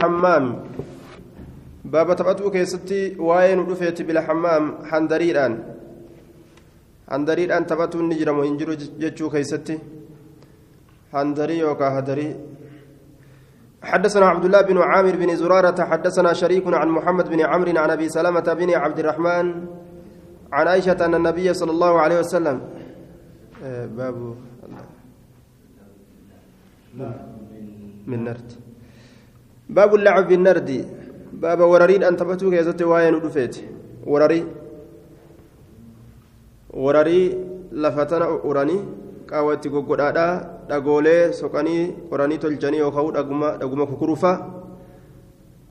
[0.00, 0.44] حمام.
[1.84, 5.52] بابا تبتو كيستي واين ودفيت بلا حمام حندريران.
[7.12, 9.78] حندريران تبتو نجرم وينجرو جتشو كيستي.
[11.12, 12.28] حندري وكا هدري
[13.82, 18.08] حدثنا عبد الله بن عامر بن زرارة حدثنا شريك عن محمد بن عمرو عن أبي
[18.08, 19.46] سلمة بن عبد الرحمن
[20.52, 22.56] عن عائشة أن النبي صلى الله عليه وسلم
[23.96, 24.16] باب
[28.06, 28.52] من نرد
[29.76, 30.70] باب اللعب بالنرد
[31.42, 33.54] باب وررين أن تبتو كيزت واين ودفيت
[34.12, 34.40] ورري
[36.84, 37.20] ورري
[37.82, 38.78] لفتنا أوراني
[39.32, 40.32] qaawwatti goggodhaadhaa
[40.68, 43.14] dhagoolee soqanii qoranii tolchanii yookaan
[43.60, 44.32] dhaguma kukurufa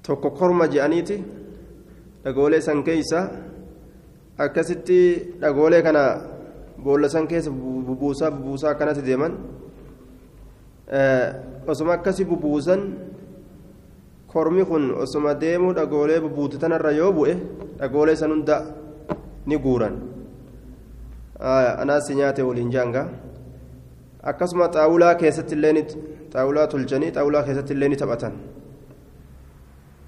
[0.05, 1.17] tokko korma je'aniiti
[2.23, 3.19] dhagoolee san keeysa
[4.45, 4.99] akkasitti
[5.41, 6.03] dhagoolee kana
[6.83, 7.51] boolla san keessa
[7.87, 9.33] bubuusaa bubuusaa akkanatti deeman
[11.67, 12.81] osoma akkasi bubuusan
[14.33, 17.33] kormi kun osoma deemuu dhagoolee bubuute tanarra yoo bu'e
[17.79, 18.61] dhagoolee san hunda
[19.45, 19.95] ni guuran
[21.81, 23.07] anaasi nyaate waliin jaangaa.
[24.23, 25.81] akkasuma xaawulaa keessatti illee ni
[26.33, 28.33] xaawulaa tolchanii xaawulaa keessatti illee ni taphatan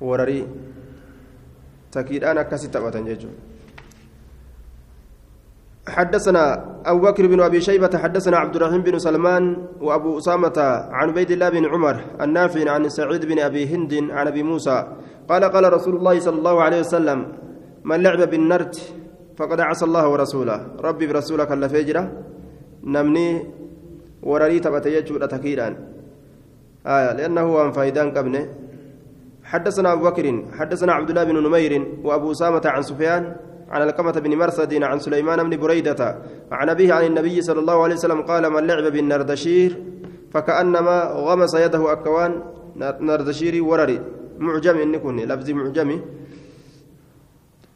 [0.09, 0.43] wararii
[1.95, 3.52] takiidhaan akkasi taphatan jechuudha
[5.87, 6.43] حدثنا
[6.85, 9.43] أبو بكر بن أبي شيبة حدثنا عبد الرحيم بن سلمان
[9.81, 10.53] وأبو أسامة
[10.91, 14.77] عن عبيد الله بن عمر النافع عن سعيد بن أبي هند عن أبي موسى.
[15.29, 17.19] قال قال رسول الله صلى الله عليه وسلم
[17.83, 18.75] من لعب بالنرد
[19.37, 20.57] فقد عصى الله ورسوله.
[20.79, 22.03] ربي برسولك اللفجرة
[22.83, 23.29] نمني
[24.23, 25.75] wararii taphate jechuudha takiidhaan
[26.87, 28.47] آية لأنه هو فايدان قبله
[29.43, 33.35] حدثنا أبو بكر حدثنا عبد الله بن نمير وأبو أسامة عن سفيان
[33.73, 36.01] عن القمة بن مرثد عن سليمان بن بريدة
[36.51, 39.71] عن أبيه عن النبي صلى الله عليه وسلم قال من لعب بالنردشير
[40.33, 42.31] فكأنما غمس يده أكوان
[42.77, 44.01] نردشيري ورري.
[44.39, 46.01] معجم إنكن لفظ معجمي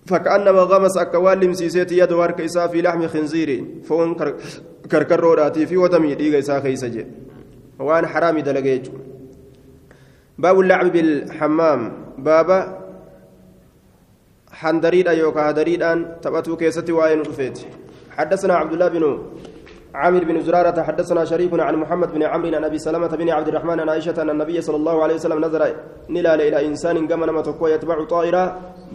[0.06, 4.16] فكأنما غمس أكوان لمسيسيت يد إساء في لحم خنزير فون
[4.92, 7.06] كركروداتي في ودمي ديغا إساء خيسجي
[7.80, 8.90] وأن حرامي دلقيج
[10.38, 11.94] باب اللعب بالحمام.
[12.18, 12.77] بابا
[14.62, 17.58] حندريدا يوكا هدريدان تبتو كيستي وين رفيت
[18.18, 19.04] حدثنا عبد الله بن
[20.02, 23.80] عامر بن زرارة حدثنا شريك عن محمد بن عمرو عن ابي سلمة بن عبد الرحمن
[23.80, 25.62] عن عائشة ان النبي صلى الله عليه وسلم نظر
[26.16, 27.42] نلال إلى انسان قام نما
[27.74, 28.44] يتبع طائرا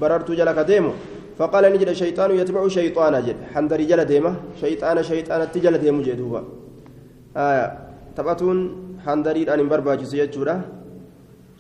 [0.01, 0.93] بررت جلك ديمو
[1.39, 6.41] فقال نجد الشيطان يتبع شيطانا جد حندري جل ديمه شيطان شيطان تجل ديمو جدوبا
[7.37, 7.67] آية
[8.17, 8.57] تبتون
[9.05, 10.55] حندري ان برباجي سيجورا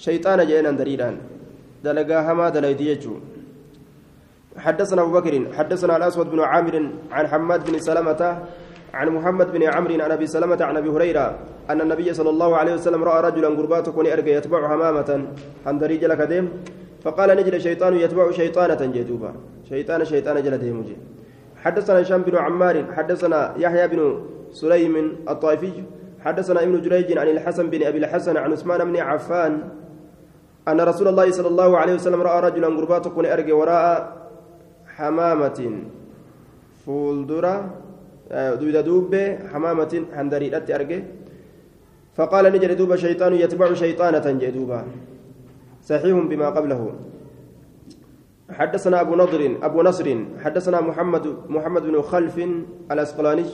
[0.06, 1.14] شيطان جين حندريدان
[1.84, 2.46] دلقا هما
[2.90, 3.14] يجو
[4.58, 8.42] حدثنا أبو بكر حدثنا الأسود بن عامر عن حماد بن سلمة
[8.94, 11.38] عن محمد بن عمرو عن أبي سلمة عن أبي هريرة
[11.70, 15.26] أن النبي صلى الله عليه وسلم رأى رجلا قربات كوني ارجى يتبع حمامة.
[15.66, 16.48] حندري جل كديم
[17.02, 19.32] فقال نجد الشيطان يتبع شيطانة جدوبا
[19.68, 20.96] شيطان شيطان جل ديمجي
[21.56, 24.00] حدثنا هشام بن عمار حدثنا يحيى بن
[24.50, 25.72] سليم الطائفي
[26.20, 29.69] حدثنا ابن جريج عن الحسن بن أبي الحسن عن عثمان بن عفان
[30.69, 34.22] أن رسول الله صلى الله عليه وسلم رأى رجلا قربات كوني ارجى وراء
[34.97, 35.60] حمامة
[36.86, 37.54] فولدرة
[38.32, 41.00] دويدا دوبة حمامة حندريدات أرجع
[42.16, 44.84] فقال نجد دوبا شيطان يتبع شيطانة جدوبا
[45.82, 46.92] صحيح بما قبله
[48.50, 50.06] حدثنا أبو نضر أبو نصر
[50.44, 52.36] حدثنا محمد محمد بن خلف
[52.92, 53.44] الأسقلاني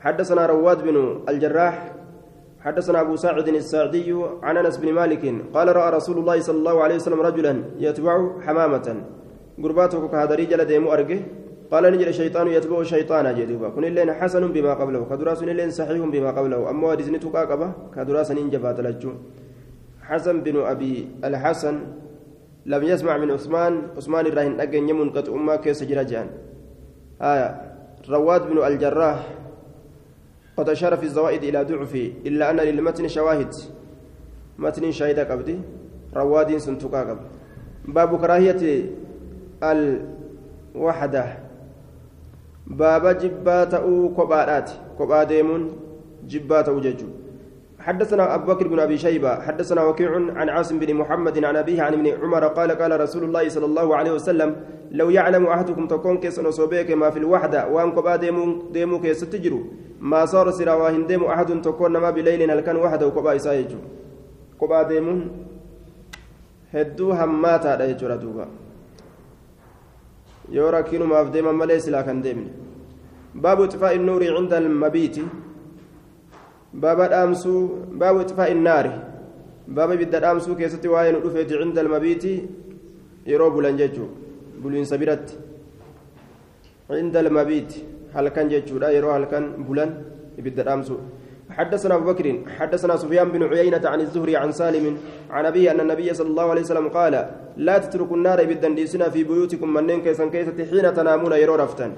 [0.00, 0.96] حدثنا رواد بن
[1.28, 1.92] الجراح
[2.60, 6.94] حدثنا أبو سعد السعدي عن أنس بن مالك قال رأى رسول الله صلى الله عليه
[6.94, 9.04] وسلم رجلا يتبع حمامة
[9.62, 11.20] قرباته كهدري جل ديمو أرجه
[11.72, 16.30] قال نجد الشيطان يتبع شيطانا جدوبا كن اللين حسن بما قبله كدراس اللين صحيح بما
[16.30, 19.12] قبله أما ودزني تقاقبه كدراس إنجبات لجو
[20.02, 21.76] حسن بن أبي الحسن
[22.66, 26.26] لم يسمع من عثمان عثمان الرهن أجن يمن قد أما كيس جرجان
[27.22, 27.48] آية
[28.08, 29.28] رواد بن الجراح
[30.56, 33.54] قد أشار في الزوائد إلى ضعفه إلا أن للمتن شواهد
[34.58, 35.58] متن شاهد قبدي
[36.16, 37.24] رواد سنتقا قبل
[37.88, 38.62] باب كراهية
[39.62, 41.26] الوحدة.
[42.66, 45.62] باب جبات أو كبارات كبار ديمون
[46.28, 47.06] جبات أو ججو.
[47.82, 51.92] حدثنا أبو بكر بن أبي شيبة حدثنا وكيع عن عاصم بن محمد عن أبيه عن
[51.92, 54.56] ابن عمر قال قال رسول الله صلى الله عليه وسلم
[54.90, 59.60] لو يعلم أحدكم تكون كيس نصوبيك ما في الوحدة وأن كبا ديمو, ديمو كيس تجرو
[60.00, 63.78] ما صار سرا واهن ديمو أحد تكون ما بليل هل كان وحده وكبا إسايجو.
[64.60, 65.30] كبا ديمون
[66.74, 68.46] هدو هماتا دا يجرى دوبا
[71.12, 72.48] ما في ديما مليس لا كان ديمن
[73.34, 75.16] باب اطفاء النور عند المبيت
[76.74, 77.44] باب الأمس
[78.00, 78.86] باب إطفاء النار
[79.68, 82.32] baaba ibidda dhaamsuu keessatti waa'ee nu dhufeeti cinda almabiiti
[83.30, 84.08] yeroo bulan jechuu
[84.62, 85.34] buliinsa biratti
[86.88, 87.84] cinda almabiiti
[88.14, 89.90] halkan jechuudha yeroo halkan bulan
[90.38, 90.98] ibidda dhaamsuu
[91.56, 92.26] حدثنا أبو بكر
[92.58, 94.98] حدثنا سفيان بن عيينة عن الزهري عن سالم
[95.30, 97.14] عن أبيه أن النبي صلى الله عليه وسلم قال
[97.56, 101.92] لا تتركوا النار بالدنديسنا في بيوتكم من كيسا كيسة حين تنامون يرو رفتن.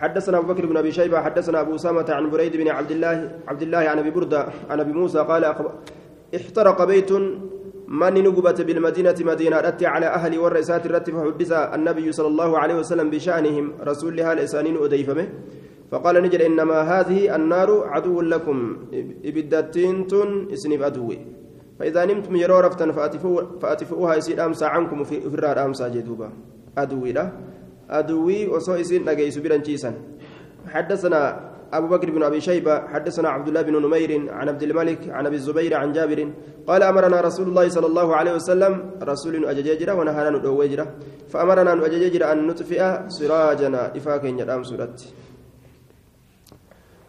[0.00, 3.16] حدثنا أبو بكر بن أبي شيبة حدثنا أبو أسامة عن بريد بن عبد الله
[3.48, 5.44] عبد الله عن أبي بردة عن أبي موسى قال
[6.36, 7.12] احترق بيت
[7.88, 13.10] من نقبت بالمدينة مدينة أتي على أهل والرئيسات الرتب فحدث النبي صلى الله عليه وسلم
[13.10, 15.28] بشأنهم رسول لها الإسانين أديفمه.
[15.90, 18.58] فقال نجد إنما هذه النار عدو لكم.
[19.24, 21.18] إبدتينتن إسنف أدوي.
[21.78, 22.92] فإذا نمتم يرو رفتا
[23.62, 26.28] فأتفؤوها يسير أمسى عنكم في فرار أمسى جدوبا
[26.78, 27.32] أدوي لا.
[27.90, 29.94] أدوي وصو إسين نجيس برنجيسا
[30.68, 31.20] حدثنا
[31.72, 35.36] أبو بكر بن أبي شيبة حدثنا عبد الله بن نمير عن عبد الملك عن أبي
[35.36, 36.32] الزبير عن جابر.
[36.66, 40.86] قال أمرنا رسول الله صلى الله عليه وسلم رسول أجججرة ونهانا ندوجرة.
[41.28, 45.08] فأمرنا أن أجججر أن نطفئ سراجنا إفاكين يدام سورتي.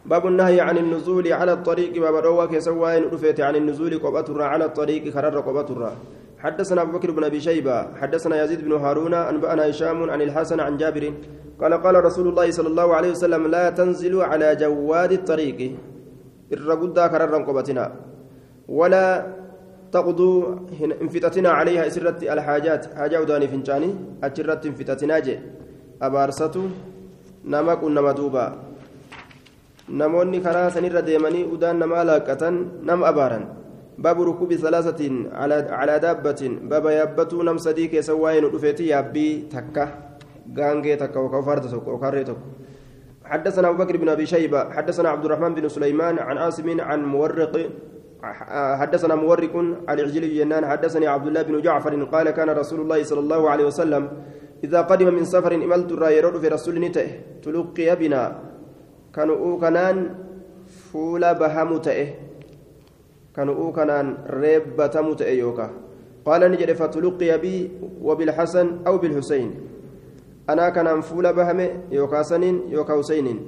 [0.05, 5.03] باب النهي عن النزول على الطريق باب رواك سواين رفيت عن النزول قبطرة على الطريق
[5.13, 5.91] كرر قبطرة
[6.39, 10.77] حدثنا أبو بكر بن أبي شيبة حدثنا يزيد بن هارون أنبأنا هشام عن الحسن عن
[10.77, 11.13] جابر
[11.61, 15.75] قال قال رسول الله صلى الله عليه وسلم لا تنزلوا على جواد الطريق
[16.53, 17.85] الرقود كرر قبتنا
[18.67, 19.05] ولا
[19.91, 20.55] تقضوا
[21.01, 23.89] انفتتنا عليها إسرت الحاجات حاجة وداني فنجاني
[24.23, 25.39] أجرت انفتتنا جي
[26.01, 26.55] أبارسة
[27.45, 28.68] نمك نما دوبا
[29.89, 33.45] namoonni karaa sanirra deemanii udaan namaa laaqqatan nam abaaran
[33.97, 39.87] baabu rukubi salaasatiin calaa daabbatiin baaba yaabbatuu nam sadii keessa waa'ee nu dhufeeti yaabbii takka
[40.55, 42.47] gaangee takka yookaan farda tokko yookaan ree tokko
[43.29, 47.53] حدثنا أبو بكر بن أبي شيبة حدثنا عبد الرحمن بن سليمان عن عاصم عن مورق
[48.81, 53.19] حدثنا مورق عن عجل جنان حدثني عبد الله بن جعفر قال كان رسول الله صلى
[53.19, 54.03] الله عليه وسلم
[54.63, 57.07] إذا قدم من سفر إملت الرايرود في رسول نته
[57.45, 58.48] تلقي بنا
[59.11, 60.15] kanu'uu kanaan
[60.91, 62.05] fuula bahamu ta'e
[63.33, 65.69] kanu'uu kanaan reebbatamu ta'e yookaa
[66.25, 67.61] qaala ni jedhe fatuluqiya bii
[68.07, 69.49] wabilxasan aw bilhuseyn
[70.47, 73.39] anaa kanaan fuula bahame yookaa saniin yookaa huseyniin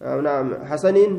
[0.00, 1.12] naam hasaniin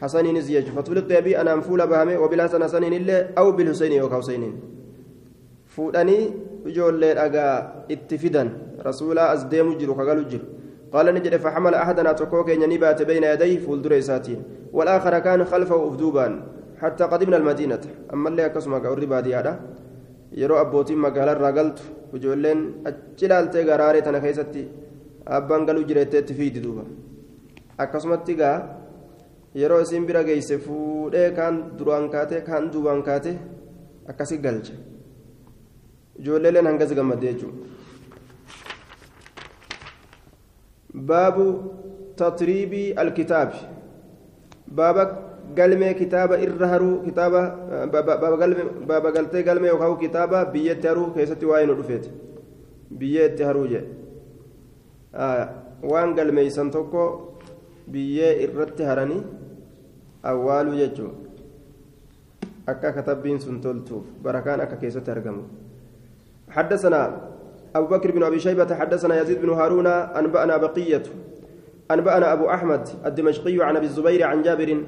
[0.00, 4.54] hasaniinis jechu fatuluqiya bii anaan fuula bahame wabilxasan hasaniin illee aw bilhuseyni yookaa huseyniin
[5.76, 6.24] fuudhanii
[6.70, 8.50] ijoollee dhagaa itti fidan
[8.88, 10.46] rasuulaa as deemu jiru kagalu jiru
[10.94, 14.40] قال نجد فحمل أحدنا تكوك نبات بين يديه فولدر ساتين
[14.76, 16.26] والآخر كان خلفه أفدوبا
[16.82, 19.54] حتى قدمنا المدينة أما اللي أكسما قوري بادي هذا
[20.34, 21.82] magaalaa irraa galtu
[22.16, 24.62] ijoolleen achi laaltee garaaree tana keessatti
[25.36, 26.84] abbaan galuu jireetteetti fiidi duuba
[27.84, 28.56] akkasumatti gaa
[29.60, 33.32] yeroo isiin bira geesse fuudhee kaan duraan kaate kaan duubaan kaate
[34.10, 34.74] akkasi galcha
[36.20, 37.73] ijoolleeleen hangas gammadde jechuudha.
[40.94, 41.36] باب
[42.16, 43.50] تطريب الكتاب.
[44.68, 44.98] باب
[45.58, 47.42] قلمي كتابة إرهرو كتابة
[47.84, 52.06] باب قلمي باب قلتي قلمي وكاو كتابة بيت هرو كيستي واين رفيت.
[52.90, 53.80] بيت هرو جي.
[55.14, 55.48] آه
[55.82, 57.04] وان قلمي سنتوكو
[57.88, 59.18] بيه إرت هرني
[60.24, 61.08] أوالو يجو
[62.68, 65.42] أكا كتابين سنتولتوف بركان أكا كيستي أرقمو
[66.50, 67.02] حدثنا
[67.76, 71.02] أبو بكر بن أبي شيبة حدثنا يزيد بن هارون أنبأنا بقية
[71.90, 74.84] أنبأنا أبو أحمد الدمشقي عن أبي الزبير عن جابر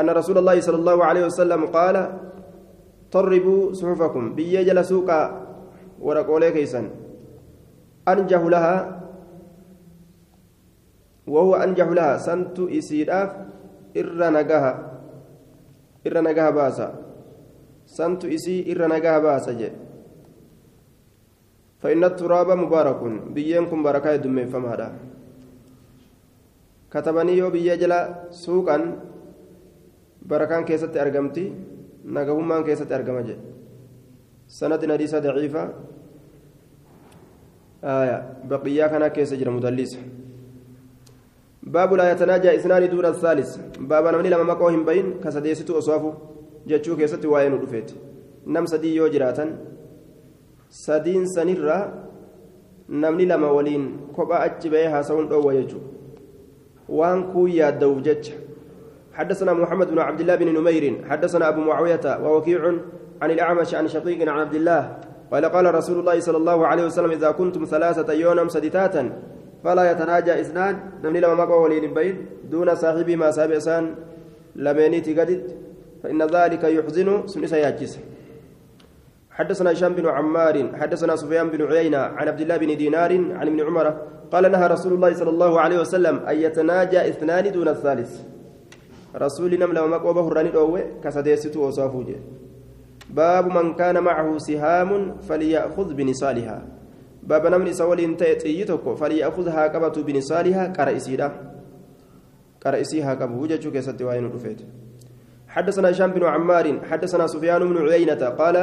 [0.00, 2.12] أن رسول الله صلى الله عليه وسلم قال
[3.12, 5.10] طربوا صحفكم بيجل سوق
[6.00, 6.90] ورقولي كيسا.
[8.08, 9.00] أنجه لها
[11.26, 13.30] وهو أنجح لها سنت إسيراف
[13.96, 14.72] إر نجاها
[16.06, 16.88] إر نجاها باسا
[17.86, 19.70] سنت إسي إر نجاها باسا جي
[21.80, 23.00] فإن التراب مبارك
[23.34, 24.88] بينكم بركة دمين فمهدا.
[26.92, 28.76] كتبني يو بيا جلا سوقا
[30.22, 31.54] بركان كيست أرقمتي
[32.04, 33.36] نقومان كيست أرقمجي
[34.48, 35.64] سند نديسة ضعيفة.
[37.84, 39.98] آية بقية كان كيس جرى مدلس
[41.62, 43.50] باب لا يتناجى إثنان دون الثالث.
[43.80, 46.12] باب نمني لما مقوهم بين كسديستو أصوافو
[46.66, 47.90] جتشو كيست وين رفيت
[48.46, 49.46] نم سدي يو جراتا
[50.70, 51.78] sadiin sanirra
[52.88, 55.88] namni lama waliin kophaa achi bahee haasawuun dhoowwa jechuudha.
[56.88, 58.50] Waan kuun yaadda'uuf jecha.
[59.20, 62.60] حدثنا محمد بن عبد الله بن نمير حدثنا أبو معاوية ووكيع
[63.22, 64.96] عن الأعمش عن شقيق عن عبد الله
[65.32, 69.12] قال قال رسول الله صلى الله عليه وسلم إذا كنتم ثلاثة يوما سدتاتا
[69.64, 73.94] فلا يتناجى اثنان نمني لما مقوى ولين بين دون صاحبي ما سابع سان
[74.56, 75.56] لمينيتي قدد
[76.02, 77.98] فإن ذلك يحزن سنسا ياجس
[79.40, 83.60] حدثنا هشام بن عمار حدثنا سفيان بن عيينة عن عبد الله بن دينار عن ابن
[83.60, 83.86] عمر
[84.32, 88.12] قال نهى رسول الله صلى الله عليه وسلم أن يتناجى اثنان دون الثالث.
[89.16, 92.20] رسول نمل وما قوبه الراني دوه كسديستو وصافوجه.
[93.10, 96.58] باب من كان معه سهام فليأخذ بنصالها.
[97.22, 101.28] باب نمل سولين تيتيتك فليأخذها قبة بنصالها كرئيسيدا.
[102.62, 104.60] كرئيسيها قبة وجهك وين رفيت.
[105.48, 108.56] حدثنا هشام بن عمار حدثنا سفيان بن عيينة قال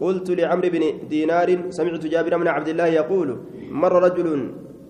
[0.00, 3.28] قلت لعمرو بن دينار سمعت جابر بن عبد الله يقول
[3.70, 4.28] مر رجل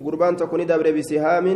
[0.05, 1.47] قربان تكون دبر بسهام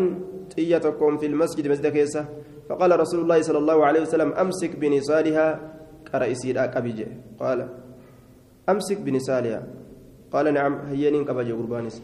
[0.57, 2.25] تيتكم في المسجد مسجد كيسة
[2.69, 5.47] فقال رسول الله صلى الله عليه وسلم أمسك بنصالها
[6.13, 6.99] كرئيسي أكبج
[7.41, 7.59] قال
[8.69, 9.61] أمسك بنصالها
[10.33, 11.95] قال نعم هينين كبج قربانس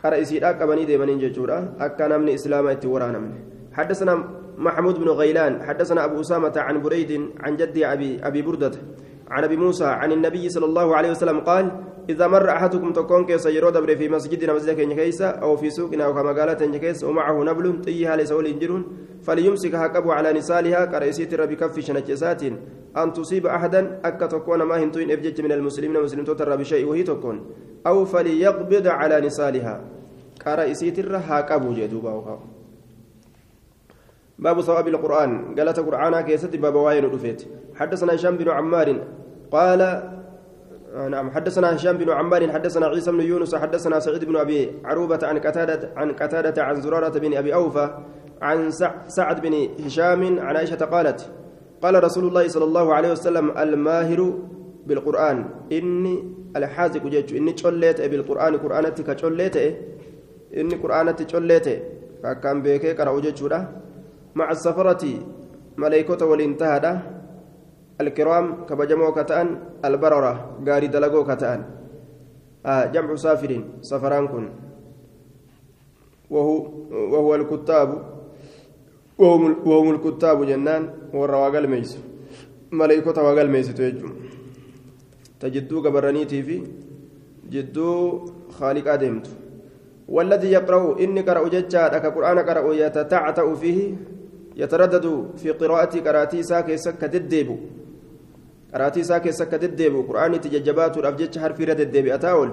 [0.00, 3.20] كرئيسي أكبني ديمانين ججورا أكا من إسلام اتورانا
[3.72, 4.14] حدثنا
[4.58, 8.72] محمود بن غيلان حدثنا أبو أسامة عن بريد عن جدي أبي أبي بردة
[9.32, 11.64] عن أبي موسى عن النبي صلى الله عليه وسلم قال
[12.10, 16.12] إذا مر أحدكم تكون كيس يرو دبر في مسجدنا مسجد كيسا أو في سوقنا أو
[16.14, 18.82] كما قالت كيس ومعه نبل طيها ليس ولنجرون
[19.22, 22.42] فليمسك هكب على نسالها كرئيسيت ربي كف شنجسات
[22.96, 27.36] أن تصيب احدا اكا تكون ما هنتوين ابجج من المسلمين مسلم تتر بشيء وهي تكون
[27.86, 29.74] أو فليقبض على نسالها
[30.44, 32.38] كرئيسيت هكب جدوبا
[34.38, 35.54] باب ثواب القرآن.
[35.58, 37.04] قالت قرآن كيست باب واين
[37.74, 38.88] حدثنا هشام بن عمار
[39.52, 39.80] قال
[40.94, 45.18] آه، نعم حدثنا هشام بن عمار حدثنا عيسى بن يونس حدثنا سعيد بن أبي عروبة
[45.22, 47.98] عن قتادة عن قتادة عن زرارة بن أبي أوفى
[48.42, 48.70] عن
[49.08, 51.30] سعد بن هشام عن عائشة قالت
[51.82, 54.38] قال رسول الله صلى الله عليه وسلم الماهر
[54.86, 55.44] بالقرآن.
[55.72, 59.56] إني الحازق جيتش إني تشوليت بالقرآن قرانتك تشوليت
[60.56, 61.66] إني قرآنتي تشوليت
[62.22, 62.62] فكان
[62.98, 63.68] قرأوا جيتشودا
[64.34, 65.04] مع السفرة
[65.76, 66.78] ملائكة والانتهى
[68.02, 69.48] الكرام كبجمو كتأن
[69.84, 70.34] البررة
[70.66, 71.60] غاري دلقو كتأن.
[72.66, 74.46] آه جمع سافر سفران كن.
[76.30, 76.56] وهو
[76.90, 77.88] وهو الكتاب
[79.18, 80.82] وهم, وهم الكتاب جنان
[81.14, 81.98] والرواقل ميس.
[82.72, 84.10] ملائكة واقل ميس تيجم
[85.40, 86.56] تجدو قبرانيتي في
[87.50, 87.90] جدو
[88.58, 89.26] خالق أدمت.
[90.08, 93.80] والذي يقرأ إني قرأ ججاد أكا قرآن قرأ يتتعتأ فيه
[94.56, 95.06] يتردد
[95.36, 97.56] في قراءة قراتي ساكي سكة الديبو
[98.74, 102.50] قراتي ساكي سكة الديب قرآن تججبات الأبجج حرف رد الديب أتاول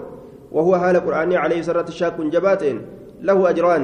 [0.52, 2.78] وهو حال قرآن عليه سرة شاك جباتين
[3.22, 3.84] له أجران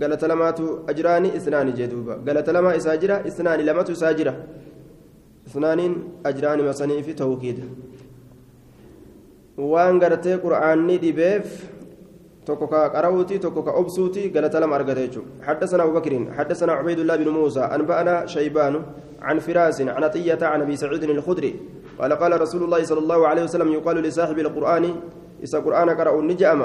[0.00, 0.58] قالت لمات
[0.88, 4.34] أجران اثنان جدوبا قالت لما إساجرة اثنان لمات ساجرة
[5.46, 5.80] اثنان
[6.26, 7.58] أجران مسني في توكيد
[9.56, 11.46] waan gartee qur'aanni dhibeef
[12.44, 15.44] tokko ka qarawuti tokko ka obsuuti galata lama argata jechuudha.
[15.44, 18.82] حدثنا أبو بكر حدثنا عبيد الله بن موسى أنبأنا شيبان
[19.22, 21.60] عن فراس عن عطية عن أبي سعيد الخدري
[21.98, 24.84] قال قال رسول الله صلى الله عليه وسلم يقال لصاحب القرآن
[25.42, 26.60] إذا قرآن قرأ النجأم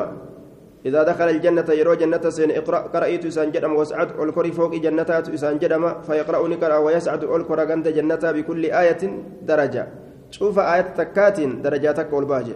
[0.86, 5.60] إذا دخل الجنة يرى جنة سين اقرأ قرأيت إسان جدم واسعد الكري فوق جنتات إسان
[5.60, 7.64] جدم فيقرأ نقرأ ويسعد الكرة
[7.98, 9.04] جنة بكل آية
[9.44, 9.88] درجة
[10.32, 12.56] شوف آية تكات درجاتك والباجئ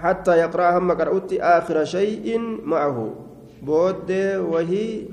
[0.00, 2.26] حتى يقرأ هم قرأت آخر شيء
[2.64, 2.98] معه
[3.62, 4.10] بود
[4.52, 5.04] وهي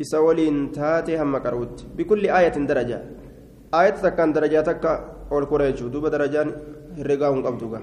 [0.00, 2.98] إسولين تاتي هم قرأت بكل آية درجة
[3.74, 4.92] آية تكان درجة تكا
[5.32, 6.48] أول كوريجو دوب درجان
[6.98, 7.80] هرقاهم قبضوغا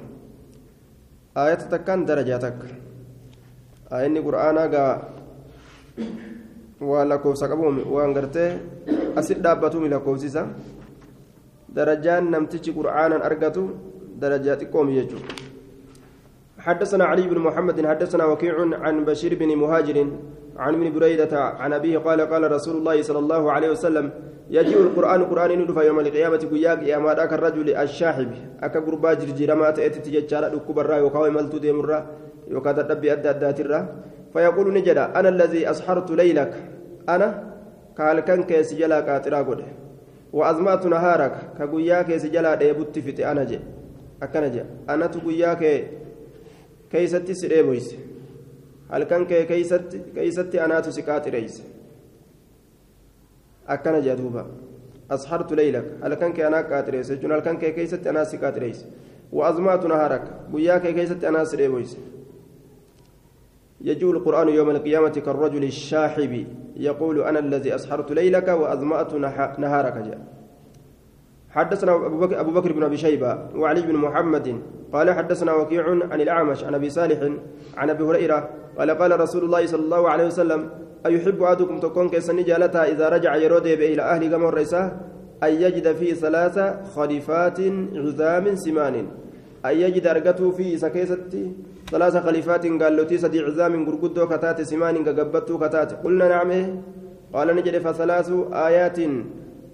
[1.37, 2.61] آية تكان درجة تك
[3.93, 4.85] آية قرآنا قا
[6.83, 8.59] waan lakkoofsa qabuun waan gartee
[9.15, 10.41] asit dhaabbatu lakkoofsisa
[11.75, 13.63] darajaan namtichi qur'aanan argatu
[14.19, 15.46] darajaa xiqqoomi jechuudha
[16.58, 20.06] حدثنا علي بن محمد حدثنا وكيع عن بشير بن مهاجر
[20.56, 24.10] عن ابن بريدة عن أبيه قال قال رسول الله صلى الله عليه وسلم
[24.50, 28.30] يجيء القرآن قرآن ندفع يوم القيامة قياك يا ماذاك الرجل الشاحب
[28.62, 32.06] أكا قربا جرجير ما تأتي تججارة لكبرا يوكاوي ملتو ديمرا
[32.48, 33.80] يوكا تدبي أدى أداترا
[34.32, 36.52] فيقول نجدا أنا الذي أسحرت ليلك
[37.08, 37.28] أنا
[37.98, 39.60] قال كان كيس جلا كاترا قد
[40.32, 43.60] وأزمأت نهارك كقياك سجلا ديبت فتي أنا جي
[44.22, 45.62] أكنا جي أنا تقياك
[46.92, 47.96] keeysatti si dheeboyse
[48.90, 49.42] halkan kee
[50.14, 51.62] keeysatti anaatu si qaaxireyse
[53.66, 54.46] akkana jea duuba
[55.16, 58.86] ashartu leylak halkan kee anaa qaaxireyse jechuun halkan kee keeysatti anaa si qaaxireyse
[59.32, 61.96] وأزمات نهارك بياك كيست أنا سريبويس
[63.80, 69.14] يجوء القرآن يوم القيامة كالرجل الشاحب يقول أنا الذي أسحرت ليلك وأظمأت
[69.58, 70.37] نهارك جاء
[71.58, 71.92] حدثنا
[72.40, 74.60] أبو بكر بن أبي شيبة وعلي بن محمد
[74.92, 77.18] قال حدثنا وكيع عن الأعمش عن أبي صالح
[77.76, 78.48] عن أبي هريرة
[78.78, 80.70] قال قال رسول الله صلى الله عليه وسلم
[81.06, 84.92] أيحب أحدكم تكون كيسني جالتها إذا رجع يرود إلى أهل قمر ريساه
[85.42, 86.58] أن يجد فيه ثلاث
[86.96, 87.58] خليفات
[87.94, 89.06] عظام سمان.
[89.66, 91.52] أن يجد أرقته فيه سكيستي
[91.90, 95.92] ثلاث خليفات قال له تيسدي عظام قرقدو كتات سمان قبتو كتات.
[96.04, 96.50] قلنا نعم.
[97.34, 98.98] قال نجد فثلاث آيات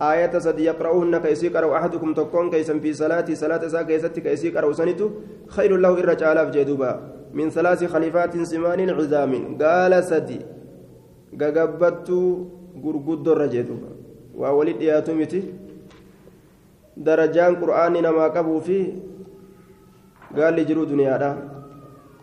[0.03, 4.73] آية سدي يقرؤهن كيسي قرأ أحدكم تكون كيسا في صلاة صلاة سا كيستي كيسي قرأ
[4.73, 5.11] سنتو
[5.49, 6.91] خير له إرجع آلاف جدوبا.
[7.35, 9.33] من ثلاث خليفات سمان عظام.
[9.63, 10.41] قال سدي
[11.41, 12.21] قبتو
[12.85, 13.91] قرقدو الرجدوبا
[14.39, 15.43] وولد ياتمتي
[16.97, 18.79] درجان قرآن نما قبو في
[20.37, 21.15] قال لي جرو دنيا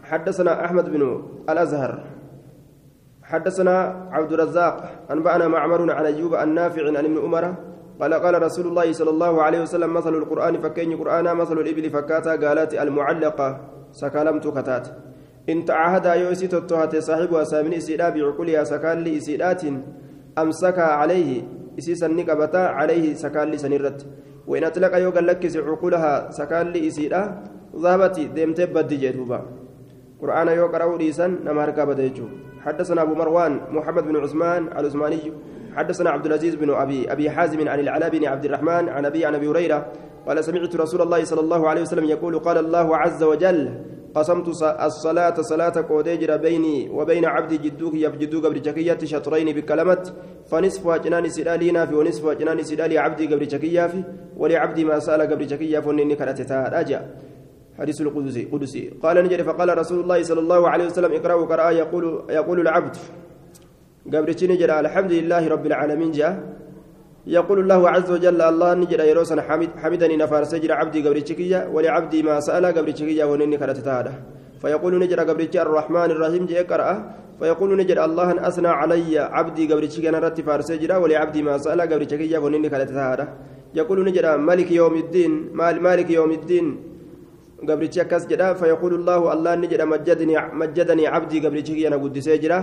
[0.03, 1.01] حدثنا أحمد بن
[1.49, 1.91] الأزهر.
[3.31, 3.75] حدثنا
[4.11, 4.75] عبد الرزاق
[5.11, 7.55] أنبأنا معمر عن أيوب النافع عن ابن عمر
[8.01, 12.35] قال قال رسول الله صلى الله عليه وسلم مثل القرآن فكين قرآن مثل الإبل فكاتا
[12.35, 13.47] قالت المعلقة
[13.91, 14.87] سكالمت كتات.
[15.49, 19.61] إن تعهد يوسي تتوهت صاحبها سامن إسيدا بعقولها سكال لإسيدات
[20.37, 21.43] أمسكها عليه
[21.79, 24.05] إسيسا نقبتا عليه سكال لسنرت
[24.47, 27.21] وإن أطلق يوغا لكس عقولها سكال لإسيدا
[27.83, 29.39] ذهبت ديمت بدي جدوبا
[30.21, 32.09] قرآن يوغا روديسا نمار كابتا
[32.65, 35.33] حدثنا أبو مروان محمد بن عثمان العثماني
[35.75, 39.35] حدثنا عبد العزيز بن أبي أبي حازم عن العلاء بن عبد الرحمن عن أبي عن
[39.35, 39.91] أبي هريرة
[40.27, 43.69] قال سمعت رسول الله صلى الله عليه وسلم يقول قال الله عز وجل
[44.15, 44.47] قسمت
[44.81, 50.13] الصلاة صلاة قوديجر بيني وبين عبدي جدوك يفجدوك برجكية شطرين بكلمة
[50.45, 54.03] فنصف أجنان سلالينا في ونصف أجنان سلالي عبدي قبل في
[54.37, 57.07] ولعبدي ما سأل قبل جكية فنني كانت تهاجا
[57.79, 58.83] حديث القدسي قدسي.
[59.03, 62.95] قال نجري فقال رسول الله صلى الله عليه وسلم اقرأوا قرأ يقول يقول العبد.
[64.13, 66.61] قبل نجري الحمد لله رب العالمين جاء.
[67.27, 72.23] يقول الله عز وجل الله نجد يروسنا حمد حمدني نفار سجر عبدي قبل تشكية ولعبدي
[72.23, 74.13] ما سأل قبل تشكية ونني كانت تهاده
[74.61, 76.89] فيقول نجد قبل الرحمن الرحيم جاء قرأ
[77.39, 82.37] فيقول نجد الله أثنى علي عبدي قبل تشكية نرت فارسجرا ولعبدي ما سأل قبل تشكية
[82.37, 83.27] ونني كانت تهاده
[83.75, 86.65] يقول نجد مالك يوم الدين مال مالك يوم الدين
[87.69, 92.59] قبل تشكس جدا فيقول الله الله نجد مجدني مجدني عبدي قبل تشكية نقد سجرا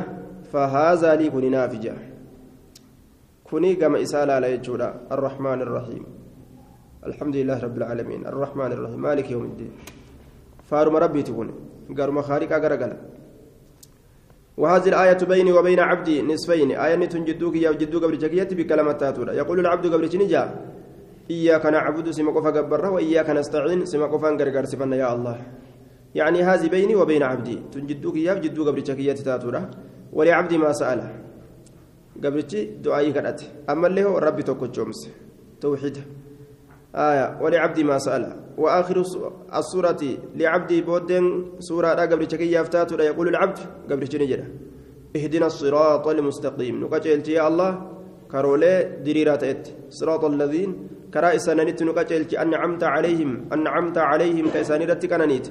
[0.52, 1.94] فهذا لي كن نافجه
[3.44, 6.04] كوني كما إسالة على يجودا الرحمن الرحيم
[7.06, 9.72] الحمد لله رب العالمين الرحمن الرحيم مالك يوم الدين
[10.70, 11.48] فارم ربي تكون
[11.98, 12.92] قال مخارق أقرقل
[14.58, 19.86] وهذه الآية بيني وبين عبدي نصفين آية تنجدوك يا جدوك برجكية بكلمة تاتورا يقول العبد
[19.94, 20.42] قبل نجا
[21.30, 25.36] إياك نعبد سما قفا قبره وإياك نستعين سما قفا قرقر سفنا يا الله.
[26.14, 27.56] يعني هذه بيني وبين عبدي.
[27.72, 29.70] تنجدوك يا جدوك برجكية تاتورا
[30.12, 31.08] ولعبدي ما سأله.
[32.24, 33.40] قبلتي دعائي كانت.
[33.70, 35.10] أما اللي هو ربي توكو جومس.
[35.60, 35.96] توحيد.
[36.96, 37.38] آية.
[37.42, 38.24] ولعبدي ما سأل
[38.58, 39.02] وآخر
[39.54, 40.02] السورة
[40.36, 41.24] لعبدي بودن
[41.58, 43.58] سورة قبل تكي يفتات يقول العبد
[43.90, 44.46] قبل نجرة.
[45.16, 46.80] اهدنا الصراط المستقيم.
[46.80, 47.70] نقاتل يا الله.
[48.32, 55.46] كرولي دريرات ات صراط الذين كرائس ننت نقاتل أنعمت عليهم أنعمت عليهم كيسانيرت كنانيت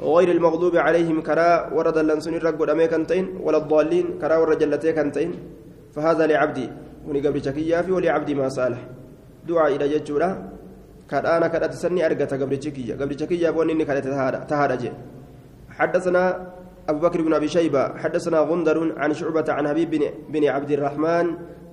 [0.00, 5.30] غير المغضوب عليهم كرا ورد اللنسون الرقود أميكنتين ولا الضالين كرا ورد جلتين كنتين
[5.94, 6.66] فهذا لعبدي
[7.06, 8.80] وني قبل شكيا في ولعبدي ما صالح
[9.48, 10.30] دعاء إلى ججورة
[11.10, 14.90] كان أنا كان أتسني أرجع قبل شكيا قبل شكيا بوني تهارا تهارا جي
[15.78, 16.22] حدثنا
[16.88, 21.26] أبو بكر بن أبي شيبة حدثنا غندر عن شعبة عن حبيب بن, بن عبد الرحمن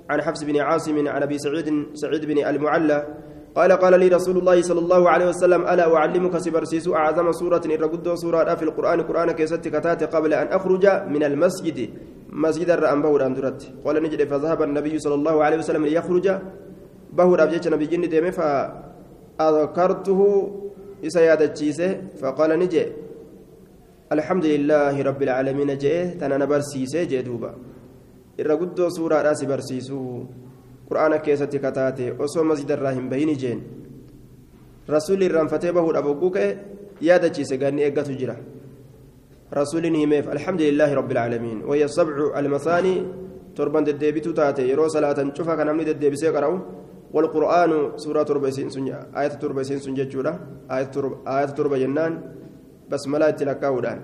[0.10, 3.08] عن حفص بن عاصم عن أبي سعيد سعيد بن المعلى
[3.58, 8.16] قال قال لي رسول الله صلى الله عليه وسلم ألا أعلمك سبرسيس أعظم سورة إن
[8.24, 11.80] سورة في القرآن قرآن كيست كتات قبل أن أخرج من المسجد.
[12.44, 13.62] مسجد الرأم بهور أندرت.
[13.86, 16.28] قال نجد فذهب النبي صلى الله عليه وسلم ليخرج.
[17.18, 18.30] بهور أبجيت نبي جن ديمه
[19.40, 20.20] فأذكرته
[21.08, 21.60] إسيادة
[22.22, 22.84] فقال نجي
[24.16, 27.52] الحمد لله رب العالمين جئ تنا نبرسيسه جدوبا
[28.38, 30.10] irra guddoo suuraadhaa si barsiisuu
[30.90, 33.64] qur'aana keessatti kataate osoo masjida irraa hin bahini jeen.
[34.88, 36.50] Rasuulli irraanfatee bahuudhaaf hogguu ka'e
[37.02, 38.38] yaadachiise ganni eeggatu jira.
[39.48, 42.96] الحمد لله رب العالمين وهي السبع المثاني
[43.56, 46.60] تربان دديبتو تاتي يرو صلاة شوفها كان أمني دديبسي قرأو
[47.14, 50.34] والقرآن سورة تربيسين سنجا آية تربيسين سنجا جولا
[50.72, 52.14] آية ترب آية تربة جنان
[52.92, 54.00] بس ملا تلكاودان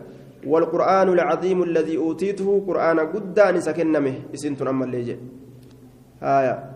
[0.48, 5.18] والقرآن العظيم الذي أوتيته قرآن قدان سكنمه اسنت أما الليجي
[6.24, 6.73] آية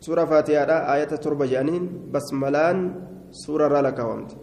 [0.00, 2.94] سورة فاتحة آية تربة جانين بس ملان
[3.30, 4.36] سورة رالك ومت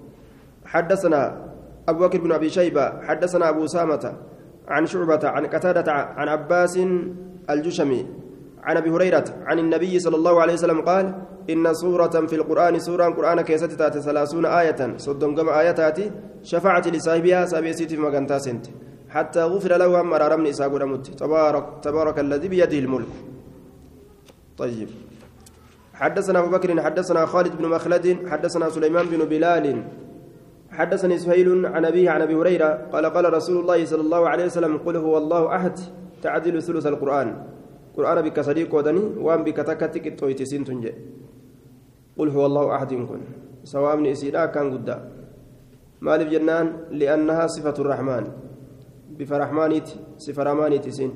[0.66, 1.50] حدثنا
[1.90, 4.14] أبو بكر بن أبي شيبة حدثنا أبو سامة
[4.68, 6.80] عن شعبة عن قتادة عن عباس
[7.50, 8.08] الجشمي
[8.64, 11.06] عن أبي هريرة عن النبي صلى الله عليه وسلم قال
[11.50, 15.98] إن سورة في القرآن سورة قرآن كيست تاتي ثلاثون آية صدم كما آيات
[16.44, 18.28] شفاعة لصاحبها سابيسيت في مكان
[19.10, 23.14] حتى غفر له أمر رمني إساق تبارك تبارك الذي بيده الملك.
[24.58, 24.90] طيب.
[25.94, 29.84] حدثنا أبو بكر حدثنا خالد بن مخلد حدثنا سليمان بن بلال
[30.72, 34.78] حدثني سهيل عن أبيه عن أبي هريرة قال قال رسول الله صلى الله عليه وسلم
[34.78, 35.76] قل هو الله أحد
[36.22, 37.28] تعدل ثلث القرآن.
[37.98, 40.94] قرآن بك صديق ودني وان بك تكتك تويتسين تنجي
[42.18, 43.22] قل هو الله أحد كن.
[43.64, 44.88] سواء من إسيرا كان قد
[46.02, 48.49] مالف جنان لأنها صفة الرحمن.
[49.18, 51.12] بفرحمانيت صفة رحمانيت سين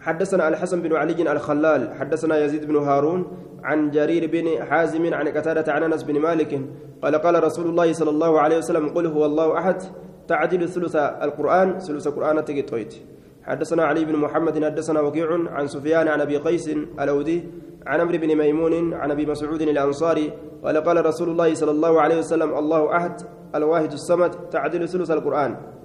[0.00, 3.26] حدثنا الحسن بن علي الخلال حدثنا يزيد بن هارون
[3.64, 6.60] عن جرير بن حازم عن قتادة عن أنس بن مالك
[7.02, 9.82] قال قال رسول الله صلى الله عليه وسلم قل هو الله أحد
[10.28, 12.92] تعدل ثلث القرآن ثلث القرآن تجد
[13.42, 16.68] حدثنا علي بن محمد حدثنا وكيع عن سفيان عن أبي قيس
[17.00, 17.44] الأودي
[17.86, 20.32] عن عمرو بن ميمون عن أبي مسعود الأنصاري
[20.64, 23.20] قال قال رسول الله صلى الله عليه وسلم الله أحد
[23.54, 25.77] الواحد الصمد تعدل ثلث القرآن.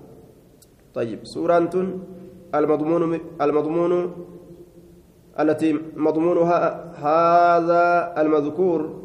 [0.93, 1.57] طيب سورة
[2.55, 3.93] المضمون المضمون
[5.39, 6.59] التي مضمونها
[7.05, 9.03] هذا المذكور.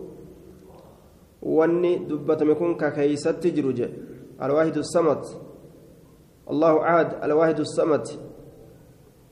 [1.42, 3.88] واني دبت مكون ككيست تجرج
[4.42, 5.22] الواحد الصمد.
[6.51, 8.07] الله عاد الواحد الصمد.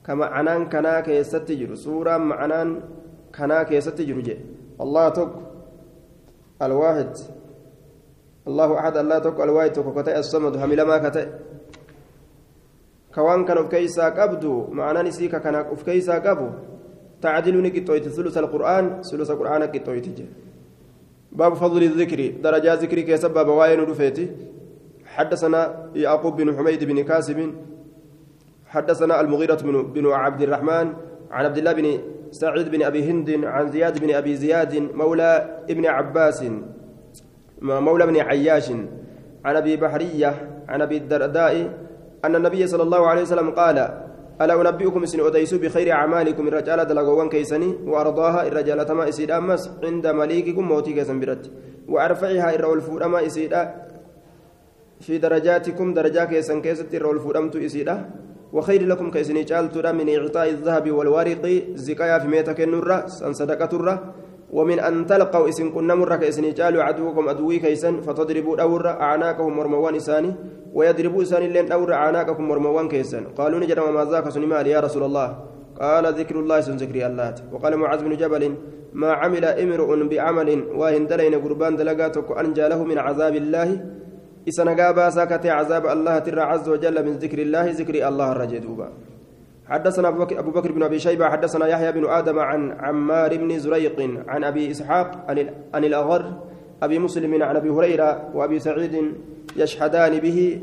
[0.05, 2.81] كما عنان كنا كيست تجر سورة معنان
[3.35, 4.29] كنا كيست تجرج
[4.81, 5.33] الله تك
[6.61, 7.11] الواحد.
[8.47, 11.27] الله أحد الله تك الواحد تك كتئ الصمد هملا ما كتئ.
[13.15, 16.49] كوان كان في كيسا قبدو معنى نسيك كان في كيسا قبو.
[17.21, 20.07] تعدل نكتويت ثلث القرآن ثلث القرآن كتويت
[21.31, 24.25] باب فضل الذكر درجة ذكر كيسب باب واين رفيتي
[25.05, 27.53] حدثنا يعقوب بن حميد بن كاسب.
[28.67, 29.61] حدثنا المغيرة
[29.95, 30.93] بن عبد الرحمن
[31.31, 31.99] عن عبد الله بن
[32.31, 36.45] سعيد بن أبي هند عن زياد بن أبي زياد مولى ابن عباس
[37.61, 38.71] مولى بن عياش
[39.45, 40.31] عن أبي بحرية
[40.67, 41.86] عن أبي الدرداء
[42.25, 43.77] أن النبي صلى الله عليه وسلم قال
[44.41, 50.07] ألا أنبئكم إسن أديسوا بخير أعمالكم؟ الرجال دلقوان كيسني وأرضاها الرجال تما إسيد أمس عند
[50.07, 51.51] مليككم موتي كيسن برت
[51.89, 53.53] وأرفعها إرى الفورما إسيد.
[55.01, 57.89] في درجاتكم درجة كيسن كيست إرى الفورمت إسيد.
[58.53, 61.43] وخير لكم كيسني جالت من إعطاء الذهب والورق
[61.75, 64.13] زكايا في ميتك النرة صدقة الرة.
[64.51, 69.95] ومن أن تلقوا إسن كنا مرة كإسن جالوا عدوكم أدوي كيسن فتضربوا دورة أعناقهم مرموان
[69.95, 70.35] إساني
[70.73, 73.23] ويضربوا إساني لين دورة أعناقكم مرموان كيسن.
[73.35, 75.27] قالوا نجد ما ذاك سنمال يا رسول الله.
[75.81, 77.35] قال ذكر الله سن ذكر الله.
[77.51, 78.43] وقال معاذ بن جبل
[78.93, 83.69] ما عمل امرؤ بعمل وهندلين قربان دلقاتك أنجى له من عذاب الله؟
[84.47, 88.87] إسنقابا ساكت عذاب الله ترى عز وجل من ذكر الله ذكر الله الرجدوبا
[89.69, 94.43] حدثنا أبو بكر بن أبي شيبة حدثنا يحيى بن آدم عن عمار بن زريق عن
[94.43, 95.25] أبي إسحاق
[95.73, 96.23] عن الأغر
[96.83, 99.13] أبي مسلم عن أبي هريرة وأبي سعيد
[99.55, 100.61] يشهدان به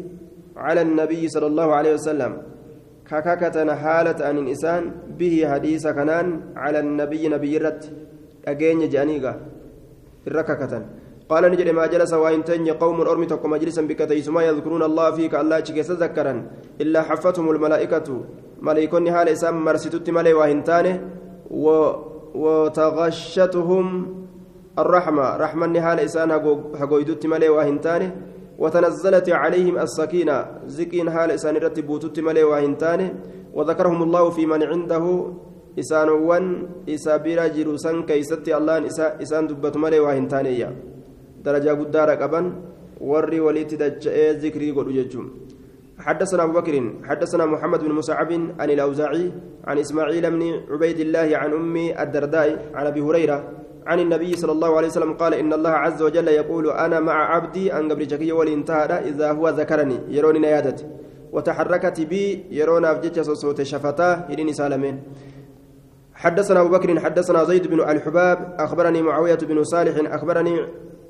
[0.56, 2.32] على النبي صلى الله عليه وسلم.
[3.10, 7.82] كككة حالة أن الإنسان به حديث كنان على النبي نبي رت
[8.48, 9.34] أجين جانيغا
[10.26, 10.72] الرككة
[11.28, 15.60] قال نجد ما جلس وإن تني قوم أرمتكم مجلسا بك تيسما يذكرون الله فيك الله
[15.60, 16.34] تذكرا
[16.80, 18.08] إلا حفتهم الملائكة
[18.66, 20.94] ملائكوني حال إسام مرستت ملي وهنتانه
[22.44, 23.86] وتغشتهم
[24.82, 25.26] الرحمة.
[25.44, 26.30] رحمة حال إسان
[26.80, 28.08] هقويدت ملي وهنتانه
[28.62, 30.36] وتنزلت عليهم السكينة.
[30.76, 33.08] زكين حال إسان رتبوتت ملي وهنتانه
[33.56, 35.04] وذكرهم الله في من عنده
[35.76, 38.86] isaanowwan isa bira jiru san keeysatti allahan
[39.18, 40.68] isaan dubbatu malee waa hin taaneeyya
[41.42, 42.52] darajaa guddaadha qaban
[43.10, 44.70] warri walitti dacha'ee zikrii
[45.98, 49.32] حدثنا أبو بكر حدثنا محمد بن مصعب عن الأوزاعي
[49.64, 53.48] عن إسماعيل بن عبيد الله عن أم الدرداء عن أبي هريرة
[53.86, 57.72] عن النبي صلى الله عليه وسلم قال إن الله عز وجل يقول أنا مع عبدي
[57.72, 60.86] أن قبل شكي والانتهى إذا هو ذكرني يروني نيادت
[61.32, 65.02] وتحركت بي يرون أفجج صوت شفتاه إليني سالمين.
[66.14, 70.60] حدثنا أبو بكر حدثنا زيد بن الحباب أخبرني معاوية بن صالح أخبرني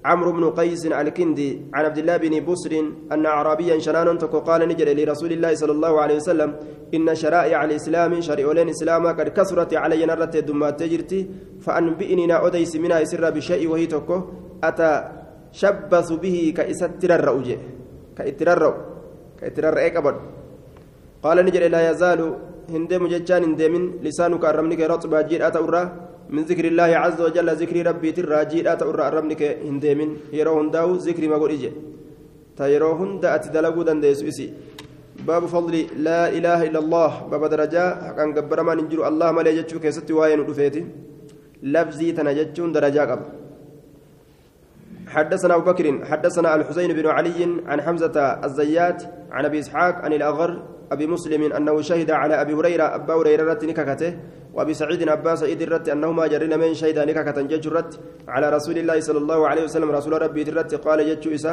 [0.05, 2.73] عمرو بن قيس الكندي عن عبد الله بن بصر
[3.13, 6.51] أن أعرابيا شنان قال نجر لرسول الله صلى الله عليه وسلم
[6.95, 11.21] إن شرائع الإسلام شريعين إسلام قد كثرت علي نرت دمات تجرتي
[11.61, 14.17] فأنبئني أديس منها سر بشيء وهي تكو
[14.65, 17.49] أتشبث به كإستر الرؤج
[18.17, 18.75] كإتر
[19.41, 19.65] كإتر
[19.99, 20.17] أبد.
[21.25, 22.21] قال نجر لا يزال
[22.75, 25.83] هندم ججان هندم لسانك أرمنك رطبا جير أتورا
[26.35, 30.01] من ذكر الله عز وجل ذكر ربي تراجيل أتورا أرمنك هندم
[30.39, 31.71] يرو هنداو ذكر ما قل إجي
[32.59, 34.47] تيرو هند أتدلقو دنديس إسي
[35.29, 35.75] باب فضل
[36.07, 37.11] لا إله إلا الله.
[37.31, 37.85] باب درجة.
[38.07, 40.83] حقا قبر ما ننجر الله ما ليجتشو كيست واين رفيتي
[41.75, 43.27] لفظي تنجتشون درجة قبل
[45.15, 50.51] حدثنا أبو بكر حدثنا الحسين بن علي عن حمزة الزيات عن أبي إسحاق عن الأغر
[50.95, 54.11] أبي مسلم أنه شهد على أبي هريرة أبا هريرة نككته
[54.55, 57.93] وأبي سعيد عباس سعيد الرت أنهما جرين من شهيدا نكا كتنجج الرت
[58.29, 59.89] على رسول الله صلى الله عليه وسلم.
[59.91, 61.53] رسول ربي الرت قال جتشو إسا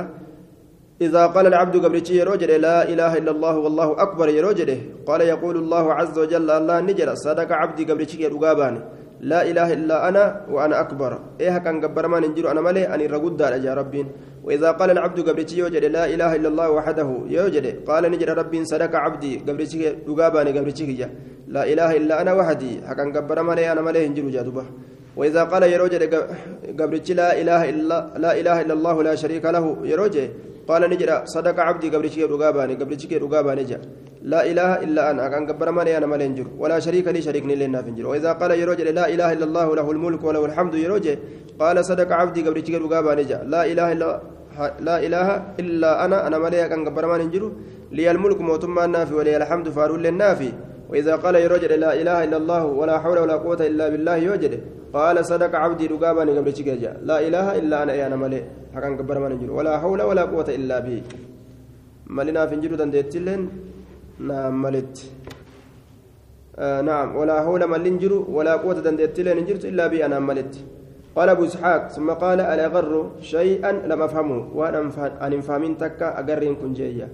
[1.01, 4.69] إذا قال العبد قبرتي يروجد لا إله إلا الله والله أكبر يروجد
[5.09, 8.75] قال يقول الله عز وجل الله نجر صدق عبدي قبرتي يروغابان
[9.21, 11.11] لا إله إلا أنا وأنا أكبر.
[11.41, 14.07] إيه كان قبر ما ننجر أنا ملي أني رقود يا ربين.
[14.43, 17.85] وإذا قال العبد قبرتي يوجد لا إله إلا الله وحده يوجد.
[17.85, 21.07] قال نجر ربي صدق عبدي قبرتي يروغابان قبرتي
[21.47, 22.81] لا إله إلا أنا وحدي.
[22.87, 24.65] حكا قبر ما أنا ملي هنجر جادوبه
[25.17, 26.01] وإذا قال يروجد
[26.79, 30.29] قبرتي لا إله إلا لا إله إلا الله لا شريك له يروجد.
[30.69, 31.87] قال نجرا صدق عبدي
[32.33, 33.77] رغاباني قبرتي رغاباني جا
[34.31, 38.31] لا اله الا أنا كان قبر مالي انجر ولا شريك لي شريكني لنا فنجر واذا
[38.39, 41.05] قال يروج لا اله الا الله له الملك وله الحمد يروج
[41.61, 42.41] قال صدق عبدي
[42.83, 44.07] رغاباني جا لا اله الا
[44.87, 45.27] لا اله
[45.61, 47.43] الا أنا أنا مالي كان قبر مالي انجر
[47.97, 50.51] لي الملك موتما النافي ولي الحمد فارول للنافي
[50.91, 54.53] وإذا قال يروج لا إله إلا الله ولا حول ولا قوة إلا بالله يوجد
[54.93, 56.67] قال صدق عبدي رقاباني قبل شيء
[57.09, 58.39] لا إله إلا أنا يا مالي
[58.75, 60.97] حقا قبر ما نجر ولا حول ولا قوة إلا به
[62.15, 63.41] مالنا في نجر دندتلن
[64.29, 64.95] نعم ملت
[66.59, 67.07] آه نعم.
[67.19, 70.53] ولا حول ما نجر ولا قوة دندتلن نجرت إلا بي أنا ملت
[71.15, 74.39] قال أبو إسحاق ثم قال ألا غر شيئا لم أفهمه.
[74.57, 74.79] وأنا
[75.25, 77.07] أن فهمين تكا أقرين كن جيا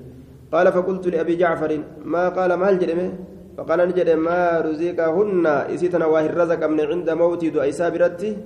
[0.53, 1.71] قال فقلت لأبي جعفر
[2.13, 3.09] ما قال ما هل جرمه؟
[3.57, 5.45] فقال نجد ما رزقهن.
[5.73, 8.37] إسيتنا واهر رزق من عند موت دعي سابرتي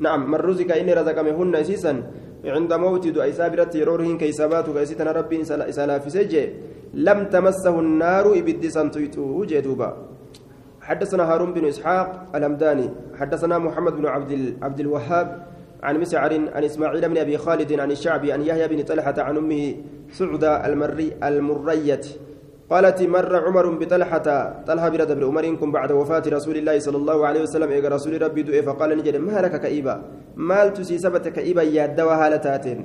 [0.00, 1.92] نعم من رزق إني رزق منهن إسيسا
[2.44, 6.44] عند موت دعي سابرتي يرورهن كيسابات إسيتنا ربي إسالا في سجي.
[6.94, 9.90] لم تمسه النار إبد سنتيتو جدوبا
[10.80, 14.32] حدثنا هارون بن إسحاق الهمداني حدثنا محمد بن عبد
[14.62, 15.46] عبد الوهاب
[15.82, 19.74] عن مسعر عن إسماعيل بن أبي خالد عن الشعبي عن يحيى بن طلحة عن أمه
[20.12, 22.00] سعدة المري المرية.
[22.70, 24.28] قالت مر عمر بطلحة
[24.68, 28.42] طلحة برد بن عمركم بعد وفاة رسول الله صلى الله عليه وسلم إيقى رسول ربي
[28.42, 29.94] دوئي فقال نجد ما لك كئيبا؟
[30.36, 32.78] مال تسي سبت كئيبا يادوا هالتاتين؟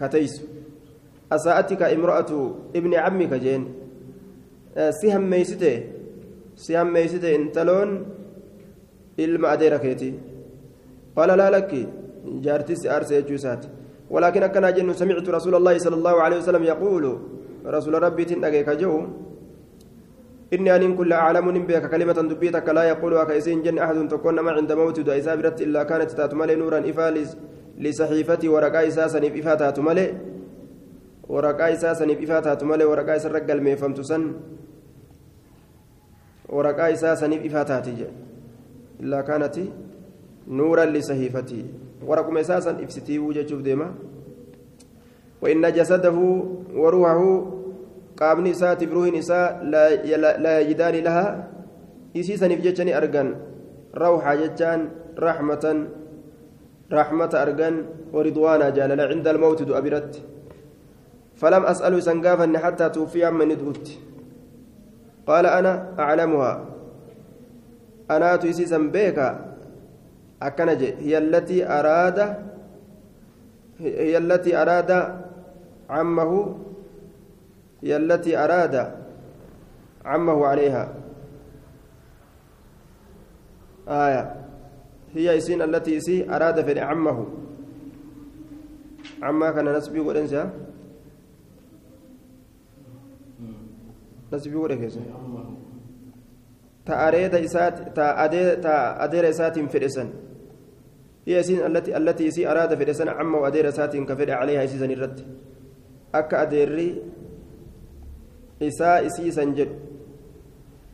[0.00, 0.34] كتيس.
[1.32, 2.30] أساءتك امرأة
[2.76, 3.62] ابن عمك جين؟
[5.00, 5.76] سهم ميسته
[6.56, 7.90] سهم ميسته انتلون
[9.20, 10.10] keeti
[11.16, 11.82] qaala laa lakki
[12.46, 13.68] jaartis aarsa jechuu isaati
[14.10, 17.04] ولكن أكنا جن سمعت رسول الله صلى الله عليه وسلم يقول
[17.66, 19.06] رسول ربي تنأجي كجو
[20.54, 24.72] إني أن كل أعلم بك كلمة دبيتك لا يقولها كيسين جن أحد تكون ما عند
[24.72, 27.06] موت دعيسا برت إلا كانت تاتملي نورا إفا
[27.78, 30.06] لصحيفتي ورقا إساسا إفا تاتملي
[31.28, 34.32] ورقا إساسا إفا تاتملي ورقا إسا رقل ميفمت سن
[36.48, 38.06] ورقا إساسا إفا تاتي
[39.00, 39.56] إلا كانت
[40.48, 41.64] نورا لصحيفتي
[42.06, 43.94] ورقم إساسا إفستي وجه ديما.
[45.42, 46.18] وإن جسده
[46.74, 47.20] وروحه
[48.20, 51.30] qaamni isaatiif ruuhin isaa laa yajidaani lahaa
[52.20, 53.28] isiisaniif jechani argan
[54.02, 54.80] rawxa jechaan
[55.26, 55.78] raxmatan
[56.96, 57.74] raxmata argan
[58.12, 60.20] waridwaana jaalala cinda almawti du'a biratti
[61.40, 63.86] فلم أسأل سنقافا حتى توفي من ندوت
[65.26, 66.64] قال أنا أعلمها
[68.10, 69.56] أنا تيسيسا بيكا
[70.42, 72.18] أكنج هي التي أراد
[73.80, 74.90] هي التي أراد
[75.90, 76.32] عمه
[77.82, 78.94] هي التي أراد
[80.04, 80.94] عمه عليها.
[83.88, 84.34] آية.
[85.14, 87.26] هي إسين التي إسي أراد في عمه.
[89.22, 90.50] عما كان نسبي ولنسى
[94.32, 95.00] نسبي ولنسى
[96.86, 100.08] تأريد إسات تأدير إسات فرسن
[101.26, 105.20] هي إسين التي التي إسي أراد فرسن عمه وأدير إسات كفر عليها إسيسن الرد.
[106.14, 107.02] أكا أديري
[108.60, 109.90] isaa isiisan jedhu.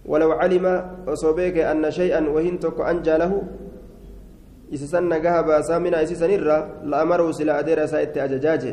[0.07, 0.67] ولو علم
[1.07, 3.33] وصوبيك أن شيئا وهن تك أنجى له
[4.75, 6.59] إسسن نجاها باسا من إسسن الرا
[6.91, 8.65] لأمره سلا أدير إسا إتي أججاج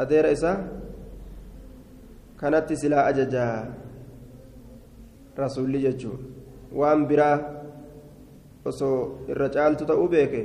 [0.00, 0.52] أدير إسا
[2.40, 3.46] كانت سلا أججا
[5.38, 6.12] رسول ججو
[6.72, 7.30] وأن برا
[9.30, 10.42] irra caaltu ta'uu beeke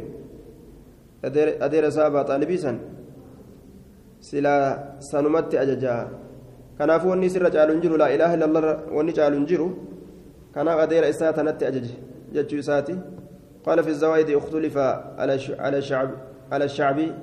[1.26, 2.78] adeera isaa abaa xaalibiisan
[4.22, 6.21] silaa sanumatti ajajaa.
[6.78, 9.68] Kanaafuu wanni sirra caalu hin jiru laa ilaaha illallah wanni caalu hin jiru
[10.54, 11.96] kanaaf adeera isaa tanatti ajaje
[12.34, 12.96] jechuu isaati.
[13.66, 16.10] قال في الزوائد اختلف على على الشعب
[16.52, 17.14] على الشعبي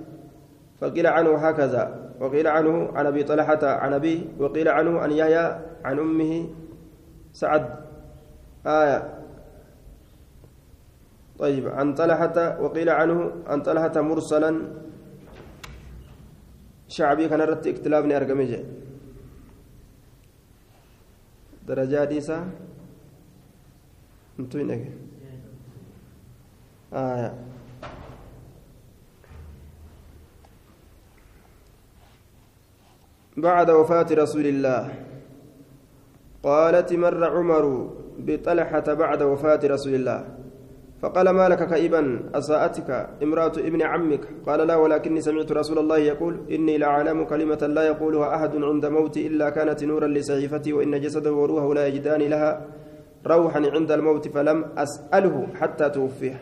[0.80, 5.98] فقيل عنه هكذا وقيل عنه عن ابي طلحه عن ابي وقيل عنه عن يحيى عن
[5.98, 6.46] امه
[7.32, 7.64] سعد
[8.66, 9.14] آية
[11.38, 14.62] طيب عن طلحة وقيل عنه عن طلحة مرسلا
[16.88, 18.60] شعبي كان رت اختلاف أرقمجه
[21.68, 22.50] درجات إسا
[24.40, 24.58] انتو
[26.92, 27.34] آه.
[33.36, 34.94] بعد وفاة رسول الله
[36.42, 37.64] قالت مر عمر
[38.18, 40.37] بطلحة بعد وفاة رسول الله.
[41.02, 42.02] فقال ما لك كئيبا؟
[42.34, 42.90] أساءتك
[43.22, 44.24] امرأة ابن عمك.
[44.46, 49.26] قال لا ولكني سمعت رسول الله يقول إني لأعلم كلمة لا يقولها أحد عند موتي
[49.26, 52.50] إلا كانت نورا لسعيفتي وإن جسده وروحه لا يجدان لها
[53.26, 56.36] روحا عند الموت فلم أسأله حتى توفيه.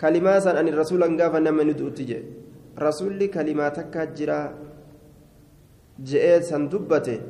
[0.00, 2.22] كلمات أن الرسول أنقاف نما ندؤتي
[2.86, 4.40] رسول كلماتك جرا
[6.08, 7.20] جئت سندبته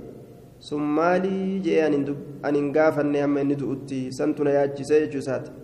[0.62, 5.61] jee an hin gaafanne hamma inni du'utti santuna yaachise jechuusaati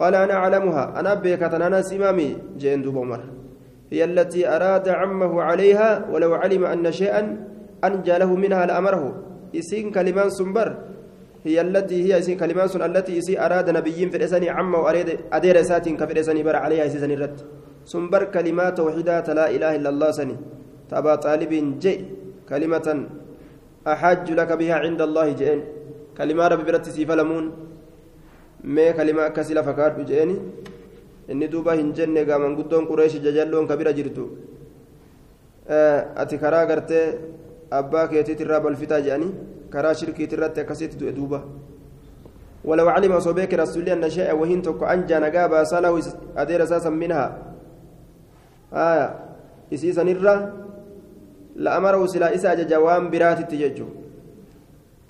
[0.00, 1.00] قال أنا أعلمها.
[1.00, 3.20] أنا بيكة أنا سمامي جين دوب عمر.
[3.92, 7.22] هي التي أراد عمه عليها ولو علم أن شيئا
[7.84, 9.04] أنجى له منها لأمره.
[9.56, 10.68] إسين كلمان سنبر.
[11.46, 15.62] هي التي هي إسين كلمان سن التي إسي أراد نبيين في الإساني عمه وأريد أدير
[15.62, 17.38] ساتين كفي الإساني بر عليها إسي الرد
[17.86, 20.36] سنبر كلمات وحدة لا إله إلا الله سني.
[20.90, 21.94] تبا طالب جي
[22.50, 22.88] كلمة
[23.86, 25.60] أحج لك بها عند الله جئن.
[26.18, 27.44] كلمة ربي برت سيفلمون.
[28.66, 30.36] Mee kalima akkasii lafa kaadhu jeeni
[31.28, 34.24] inni duuba hin jenne gaa manguddoon qureeshi jajalloon kabira jirtu
[36.22, 37.04] ati karaa gartee
[37.70, 39.32] abbaa keetiitirraa balfitaa jedhanii
[39.70, 41.40] karaa shirkiitirratti akkasitti du'e duuba
[42.66, 46.02] ولو علم صبيك رسول أن شيء وهين تك أنجى نجا باسله
[46.36, 47.26] أدير أساسا منها
[48.74, 49.06] آية
[49.74, 50.34] إسيسا نرى
[51.56, 53.86] لأمره سلا إسا جوام برات التججو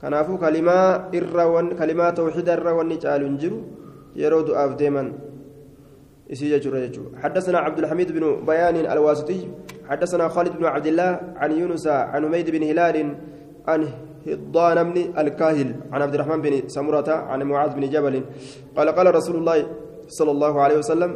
[0.06, 1.44] kanaafuu kalimaa irra
[1.78, 3.56] kalimaa tawxiida irra wanni caalu hin jiru
[4.22, 5.08] yeroo du'aaf deeman
[6.34, 9.40] isii jechuudha jechuudha حدثنا عبد الحميد بن بيان الواسطي
[9.90, 11.10] حدثنا خالد بن عبد الله
[11.42, 12.96] عن يونس عن حميد بن هلال
[13.68, 13.80] عن
[14.26, 18.14] هضان بن الكاهل عن عبد الرحمن بن سمرة عن معاذ بن جبل
[18.76, 19.58] قال قال رسول الله
[20.18, 21.10] صلى الله عليه وسلم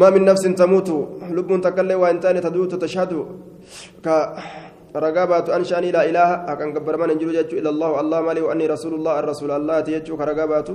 [0.00, 0.88] ما من نفس تموت
[1.36, 3.12] لب تكلم وإن تدوت تشهد
[4.96, 8.94] رقابات أنشأني لا إله أكن قبر من انجلو جاتشو إلا الله الله مالي وأني رسول
[8.94, 10.68] الله الرسول الله تيجو كرقابات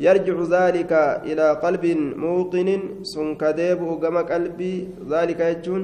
[0.00, 0.92] يرجع ذلك
[1.28, 1.84] إلى قلب
[2.16, 2.68] موطن
[3.02, 4.74] سن كذب وقم قلبي
[5.10, 5.82] ذلك يجون.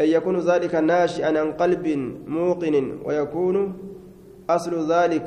[0.00, 1.86] أن يكون ذلك ناشئا عن قلب
[2.26, 3.56] موقن ويكون
[4.50, 5.26] أصل ذلك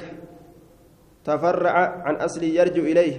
[1.25, 3.15] تفرع عن أصل يرجع إليه.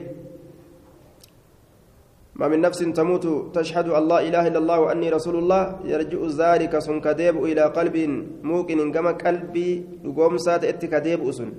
[2.33, 6.99] ما من نفس تموت تشهد الله إله إلا الله وأني رسول الله يرجع ذلك سن
[7.05, 7.97] إلى قلب
[8.41, 11.51] موقن كما قلبي لقوم سات اتكديب أسن.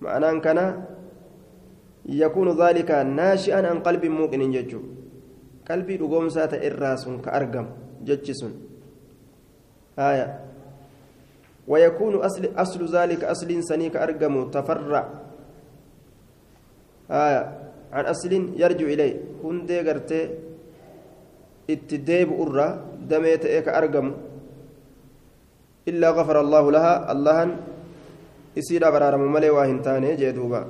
[0.00, 0.58] معنى كان
[2.06, 4.80] يكون ذلك ناشئا عن قلب موقن ججو.
[5.66, 7.66] قلبي لقوم سات إراس كأرقم
[8.06, 8.52] ججسن.
[9.98, 10.28] آية.
[11.68, 15.04] ويكون أصل أصل ذلك أصل سنيك أرقم تفرع.
[17.10, 17.71] آية.
[17.92, 19.14] عن أصل يرجع إليه.
[19.44, 20.20] هندي قرتي
[21.72, 22.66] اتديب أرى
[23.10, 24.06] دميت إيك أرقم.
[25.90, 27.38] إلا غفر الله لها الله
[28.58, 30.60] إسير برارم ملي واهنتاني جيدوبا.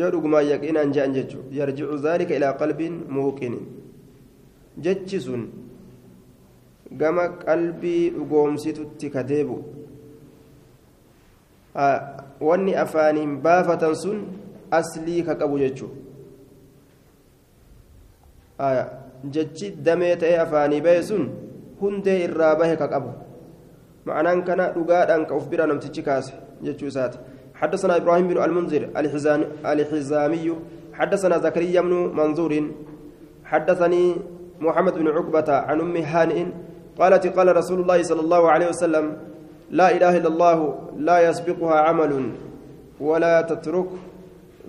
[0.00, 1.10] يرق ما يقين أن جان
[1.58, 2.80] يرجع ذلك إلى قلب
[3.16, 3.54] موقن
[4.84, 5.42] جتشسون
[6.90, 9.56] gama qalbii dhugoomsitutti ka deebu
[12.40, 14.22] wanni afaaniin baafatan sun
[14.70, 15.94] aslii ka qabu jechuudha.
[19.30, 21.30] Jechi damee ta'ee afaanii bahe sun
[21.80, 23.10] hundee irraa bahe ka qabu.
[24.06, 27.18] Ma'anaan kana dhugaadhaan ka uf bira namtichi kaase jechuu isaati.
[27.58, 28.82] حدثنا إبراهيم بن المنذر
[29.66, 30.46] الحزامي
[30.92, 32.52] حدثنا زكريا بن منظور
[33.44, 34.16] حدثني
[34.60, 36.46] محمد بن عقبة عن أم هانئ
[36.98, 39.16] قالت قال رسول الله صلى الله عليه وسلم
[39.70, 40.58] لا إله إلا الله
[40.98, 42.12] لا يسبقها عمل
[43.00, 43.90] ولا تترك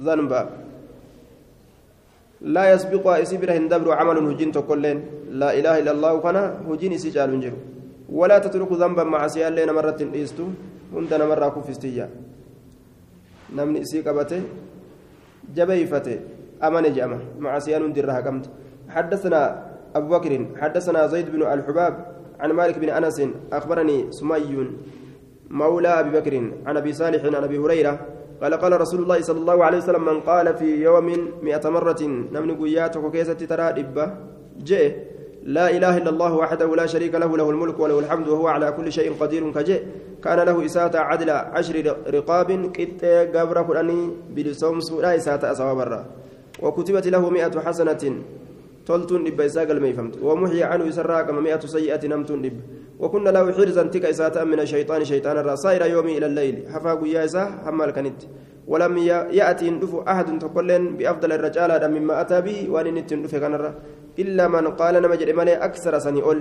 [0.06, 0.42] ذنبا.
[2.42, 4.98] لا يسبقها إسبره هندبر عمل هجين تقولين
[5.42, 7.56] لا إله إلا الله كان هجين سجال جر
[8.08, 10.48] ولا تترك ذنبا مع سيال لنا مرة إيستو
[10.96, 12.08] هندنا مرة كفستيا.
[13.56, 14.41] نمني إسي قبته
[15.56, 16.18] جبيفته
[16.64, 18.45] أمن جامع مع سيال درها قمت.
[18.89, 19.41] حدثنا
[19.95, 20.32] أبو بكر
[20.62, 21.93] حدثنا زيد بن الحباب
[22.39, 23.22] عن مالك بن أنس
[23.52, 24.68] أخبرني سمي
[25.50, 26.34] مولى أبي بكر
[26.66, 27.93] عن أبي صالح عن أبي هريرة
[28.42, 31.08] قال قال رسول الله صلى الله عليه وسلم من قال في يوم
[31.44, 34.06] مئة مرة نمن قياتك كيسة ترى دبة
[34.64, 34.94] جئ.
[35.44, 38.92] لا إله إلا الله وحده لا شريك له له الملك وله الحمد وهو على كل
[38.92, 39.80] شيء قدير كجئ.
[40.24, 41.76] كان له إساءة عدل عشر
[42.08, 44.00] رقاب كت قبر قراني
[44.36, 46.06] بلسوم سولا إساءة أصوابرا
[46.64, 48.04] وكتبت له مئة حسنة.
[48.90, 52.58] تلتون دب إساء قلمي فهمت ومحي عنه يسرى كما مئة سيئة نمتون دب
[53.02, 57.26] وكنا له حرزا تك إساءة من الشيطان شيطان الرأس صائر يومي إلى الليل حفا قيا
[57.26, 58.22] إساء حمال كنت
[58.72, 58.98] ولم
[59.40, 63.72] يأتي ندف أحد تقولن بأفضل الرجال مما أتى به وأن نتندف كنرة
[64.20, 66.40] إلا من قال نمجر مالي أكثر سنئول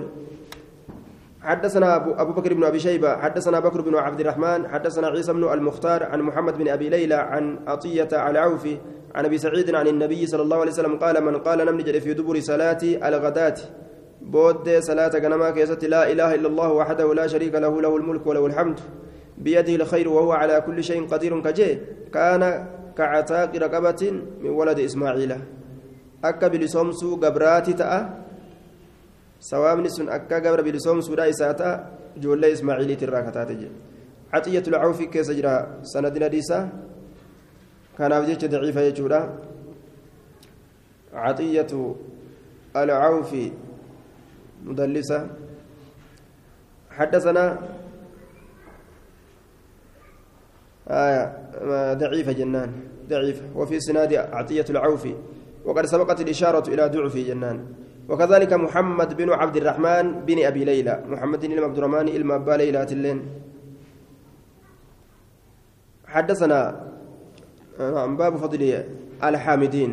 [1.48, 5.52] حدثنا أبو, أبو بكر بن أبي شيبة حدثنا بكر بن عبد الرحمن حدثنا عيسى بن
[5.52, 8.76] المختار عن محمد بن أبي ليلى عن عطية على عوفي
[9.14, 12.40] عن أبي سعيد عن النبي صلى الله عليه وسلم قال من قال نمجر في دبر
[12.40, 13.54] صلاة الغداة.
[14.22, 18.46] بود صلاة غنما كيست لا إله إلا الله وحده لا شريك له له الملك وله
[18.46, 18.80] الحمد.
[19.38, 21.78] بيده الخير وهو على كل شيء قدير كجي
[22.12, 24.02] كان كعتاق رقبة
[24.40, 25.32] من ولد إسماعيل.
[26.24, 28.27] أكا بلسومسو قبراتي تأه.
[29.40, 31.70] سوامني سن أكا قبر بلسومسو لا إساتا
[32.18, 33.50] جولة إسماعيلي تراكتات
[34.32, 36.68] عطية العوفي كيس جرى سندنا ديسا.
[37.98, 39.38] كان أبجيش ضعيفة يجورا.
[41.12, 41.72] عطية
[42.76, 43.52] العوفي
[44.64, 45.30] مدلسة.
[46.90, 47.58] حدثنا
[50.88, 51.24] آية
[51.94, 52.70] ضعيفة جنان
[53.08, 53.44] ضعيفة.
[53.56, 55.14] وفي سناد عطية العوفي
[55.64, 57.87] وقد سبقت الإشارة إلى ضعف جنان.
[58.08, 61.04] وكذلك محمد بن عبد الرحمن بن أبي ليلى.
[61.08, 63.18] محمد بن عبد الرحمن إلما أبا ليلى تلين.
[66.08, 66.60] حدثنا
[67.78, 68.84] نعم باب فضل
[69.24, 69.90] الحامدين.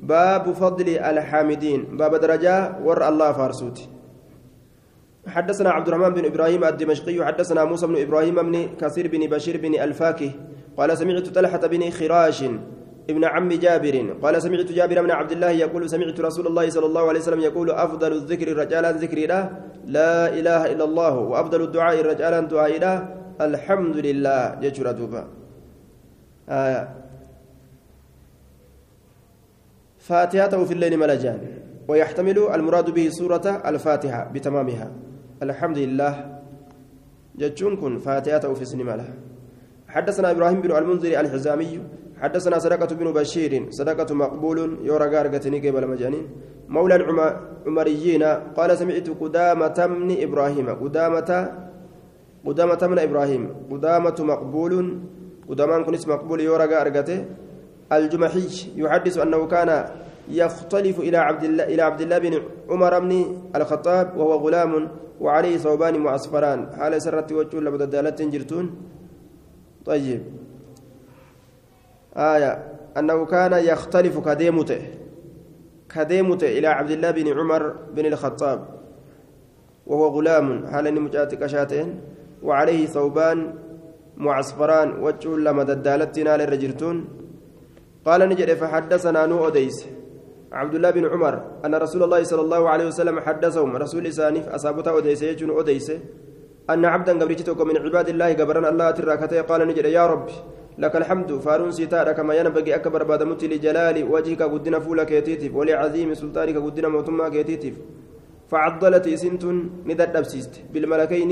[0.00, 1.80] باب فضل الحامدين.
[1.96, 3.88] باب درجة ور الله فارسوتي.
[5.28, 7.20] حدثنا عبد الرحمن بن إبراهيم الدمشقي.
[7.20, 10.30] حدثنا موسى بن إبراهيم بن كثير بن بشير بن ألفاكه.
[10.76, 12.44] قال سمعت طلحة بن خراش
[13.10, 17.08] ابن عم جابر قال سمعت جابر بن عبد الله يقول سمعت رسول الله صلى الله
[17.08, 19.50] عليه وسلم يقول أفضل الذكر رجالا ذكر لا
[19.86, 22.76] لا إله إلا الله وأفضل الدعاء رجالا دعاء
[23.40, 25.22] الحمد لله يجرى دوبا
[26.48, 26.94] آية.
[29.98, 31.40] فاتحته في الليل ملجان
[31.88, 34.90] ويحتمل المراد به سورة الفاتحة بتمامها.
[35.42, 36.42] الحمد لله.
[37.38, 39.08] جتشون كن فاتحة في سنما له
[39.88, 41.80] حدثنا إبراهيم بن المنذر الحزامي
[42.22, 44.58] حدثنا صدقة بن بشير صدقة مقبول
[44.88, 46.26] يورا غارغتني قبل مجانين
[46.68, 48.22] مولى العمريين
[48.56, 51.30] قال سمعت قدامة من إبراهيم قدامة
[52.46, 53.42] قدامة من إبراهيم
[53.72, 54.72] قدامة مقبول
[55.48, 57.18] قدامان كنس مقبول يورا غارغته
[57.92, 58.46] الجمحي
[58.76, 59.70] يحدث أنه كان
[60.30, 62.34] يختلف إلى عبد الله إلى عبد الله بن
[62.70, 63.12] عمر بن
[63.56, 64.72] الخطاب وهو غلام
[65.20, 68.66] وعليه ثوبان معصفران حال سرت وجه لبدلالة جرتون.
[69.84, 70.22] طيب.
[72.16, 72.52] آية
[72.98, 74.82] أنه كان يختلف كديمته
[75.94, 77.62] كديمته إلى عبد الله بن عمر
[77.94, 78.60] بن الخطاب
[79.86, 80.66] وهو غلام.
[80.66, 82.00] حال مجاتك شاتين؟
[82.42, 83.54] وعليه ثوبان
[84.16, 85.02] معصفران.
[85.02, 86.96] وجه لما ددالت نال الرجرتون
[88.04, 89.86] قال نجد فحدثنا نو أديس
[90.52, 91.34] عبد الله بن عمر
[91.64, 93.76] أن رسول الله صلى الله عليه وسلم حدثهم.
[93.76, 95.92] رسول إسانيف أصابته أديس يجون أديس
[96.70, 100.28] أن عبدا قبرتك من عباد الله قبرنا الله تراكته قال نجد يا رب
[100.78, 106.14] لك الحمد فارون سيتارك كما ينبغي أكبر بعد موت لجلال وجهك قدنا فولك يتيتف ولعظيم
[106.14, 107.74] سلطانك قدنا موتما يتيتف
[108.50, 109.44] فعضلت سنت
[109.88, 111.30] ندد أبسيست بالملكين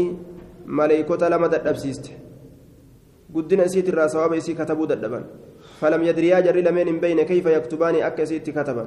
[0.67, 2.05] ملائكة لما دد أبسيست
[3.35, 5.25] قدنا سيت الراس وابيسي كتبوا ددبان
[5.81, 8.85] فلم يدريا جري لمن بين كيف يكتبان أكسيت كتبا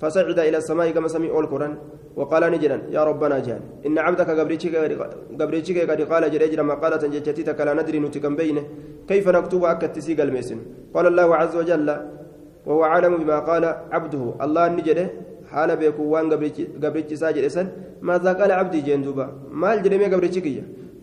[0.00, 1.72] فصعد إلى السماء كما سمي أول قرآن
[2.16, 4.30] وقال نجدا يا ربنا جان إن عبدك
[5.40, 8.62] قبريتك قد قال جريجر ما قالت جتتك لا ندري نتكم بينه
[9.08, 10.58] كيف نكتب أكتسي الميسن؟
[10.94, 11.88] قال الله عز وجل
[12.66, 15.06] وهو عالم بما قال عبده الله نجده
[15.50, 16.26] حال بيكو وان
[16.84, 17.66] قبريتش ساجر إسن
[18.08, 19.26] ماذا قال عبدي جين دوبا؟
[19.60, 20.46] ما الجريمة قبريتك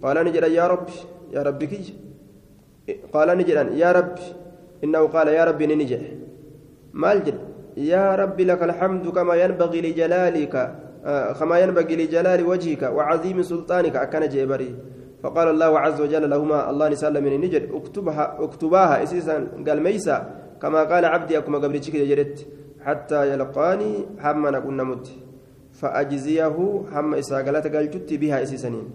[0.04, 0.88] قال نجدا يا رب
[1.36, 1.74] يا ربك
[3.14, 4.16] قال نجدا يا رب
[4.84, 6.02] إنه قال يا ربي ننجح
[7.04, 7.38] مالجد
[7.78, 10.56] يا ربي لك الحمد كما ينبغي لجلالك
[11.06, 14.76] آه كما ينبغي لجلال وجهك وعظيم سلطانك أكن جبري
[15.24, 20.18] فقال الله عز وجل لهما الله نسأل من نجد اكتبها اكتباها أساسا قال ميسا
[20.62, 22.48] كما قال عبدي أكما قبرتك جرت
[22.86, 25.08] حتى يلقاني حما نكون نمت
[25.80, 26.58] فأجزيه
[26.94, 28.88] حما إساقلت قال جت بها اساسنين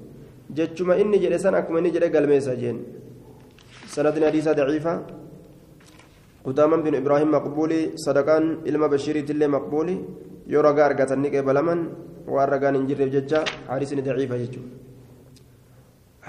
[0.57, 2.79] جتشما إني جلسان أكما نجد قال ميسا جين.
[3.87, 4.95] سندنا حديث ضعيفة.
[6.49, 9.96] قداما بن إبراهيم مقبولي صدقان إلما بشيري تلي مقبولي
[10.53, 11.78] يورا أرقة النقى بلمن
[12.32, 14.62] وأرقان انجر ججا حارس ضعيفة ججو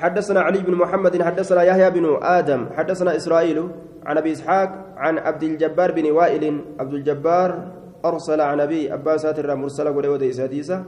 [0.02, 2.06] حدثنا علي بن محمد حدثنا يحيى بن
[2.38, 3.58] آدم حدثنا إسرائيل
[4.08, 4.70] عن أبي إسحاق
[5.04, 6.44] عن عبد الجبار بن وائل
[6.80, 7.50] عبد الجبار
[8.06, 10.84] أرسل عن أبي أباسات مرسلة ولودي ساديسة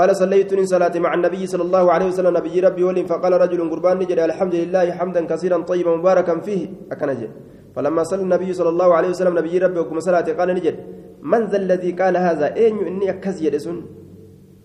[0.00, 3.96] قال صليت صلاة مع النبي صلى الله عليه وسلم نبي ربي ولي فقال رجل قربان
[3.98, 6.62] نجد الحمد لله حمدا كثيرا طيبا مباركا فيه.
[6.92, 7.30] أكنجد
[7.76, 10.76] فلما صلى النبي صلى الله عليه وسلم نبي ربي وكم صلاة قال نجد
[11.22, 13.78] من ذا الذي قال هذا؟ أين إني أكز يدسون.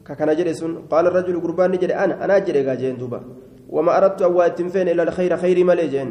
[0.07, 3.19] ككنا جرسون قال الرجل قربان نجد أنا أنا جري جين دوبا
[3.69, 6.09] وما أردت أوات فين إلى الخير خير ملجين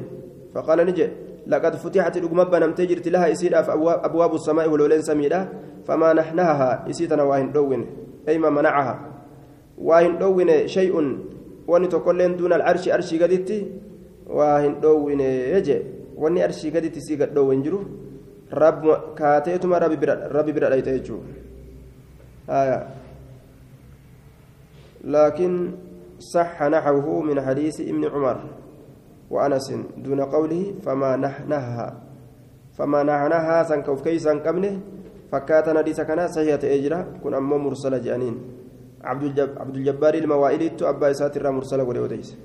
[0.55, 1.09] فقال نجي
[1.47, 3.53] لقد فتحت الأمم بنمت جرت لها يسير
[4.07, 5.41] أبواب السماء ولولين سميدة
[5.87, 7.83] فما نحنها يسيتنا دوين
[8.29, 9.14] أي ما منعها.
[9.79, 10.95] واهن دوين شيء
[11.67, 13.59] وان تقولين دون العرش أرشي قدتي
[14.27, 15.79] واهن دوين يجي
[16.17, 17.81] واني أرشي قدتي سيقد دوين جرو.
[18.53, 18.83] رب
[19.19, 21.19] كاتيتما ربي برا ربي برا ليتيجو
[22.51, 22.87] آية.
[25.05, 25.53] لكن
[26.19, 28.39] صح نحوه من حديث ابن عمر
[29.31, 31.89] وأنس دون قوله فما نحنها.
[32.79, 34.81] فما نحنها سنكوف كيسا قمنه
[35.33, 38.37] فكاتنا دي سكنا صحيحة إجرا كن أمو مرسلة جانين.
[39.05, 42.37] عبد الجبار الموائلي أبا إساتر مرسلة وليوديس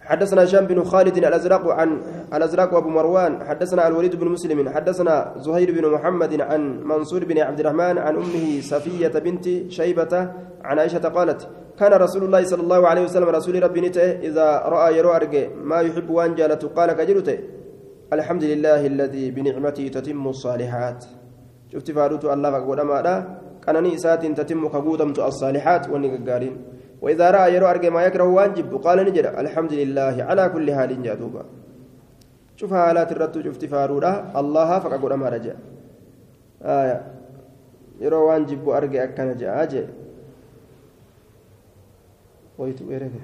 [0.00, 2.00] حدثنا هشام بن خالد الأزرق عن
[2.34, 7.60] الأزرق وأبو مروان حدثنا الوليد بن مسلم حدثنا زهير بن محمد عن منصور بن عبد
[7.60, 10.14] الرحمن عن أمه صفية بنت شيبة
[10.64, 14.96] عن عائشة قالت كان رسول الله صلى الله عليه وسلم رسول ربي نته إذا رأى
[14.96, 17.38] يرو أرجع ما يحب وان جالت قال كجلته
[18.12, 21.04] الحمد لله الذي بنعمته تتم الصالحات.
[21.72, 23.38] شفت فاروت الله فقد ما
[23.68, 26.54] كانني اسات تتم كغودمت الصالحات ونقارين
[27.02, 31.42] وإذا رأى يرو أرجع ما يكره واجب قال نجد الحمد لله على كل حال جادوبا
[32.56, 35.54] شوف حالات الرد شفت فارورا الله فقد ما رجع
[36.62, 36.98] آية
[38.00, 39.84] يرو واجب أرجع كان جاء أجي
[42.58, 43.14] ويتو إيرك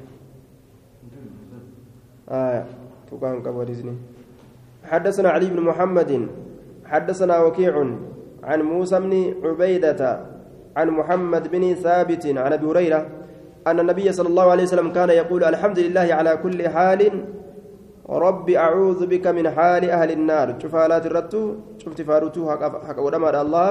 [2.28, 2.64] آية
[3.10, 3.96] تقام قبرزني
[4.90, 6.12] حدثنا علي بن محمد
[6.92, 7.74] حدثنا وكيع
[8.48, 9.12] عن موسى بن
[9.44, 10.33] عبيدة
[10.76, 13.06] عن محمد بن ثابت عن أبي هريرة
[13.66, 17.24] أن النبي صلى الله عليه وسلم كان يقول الحمد لله على كل حال
[18.08, 20.60] رب أعوذ بك من حال أهل النار.
[20.62, 22.50] شوف حالات الرتو شفت فاروتو
[22.86, 23.70] حق ودمر الله.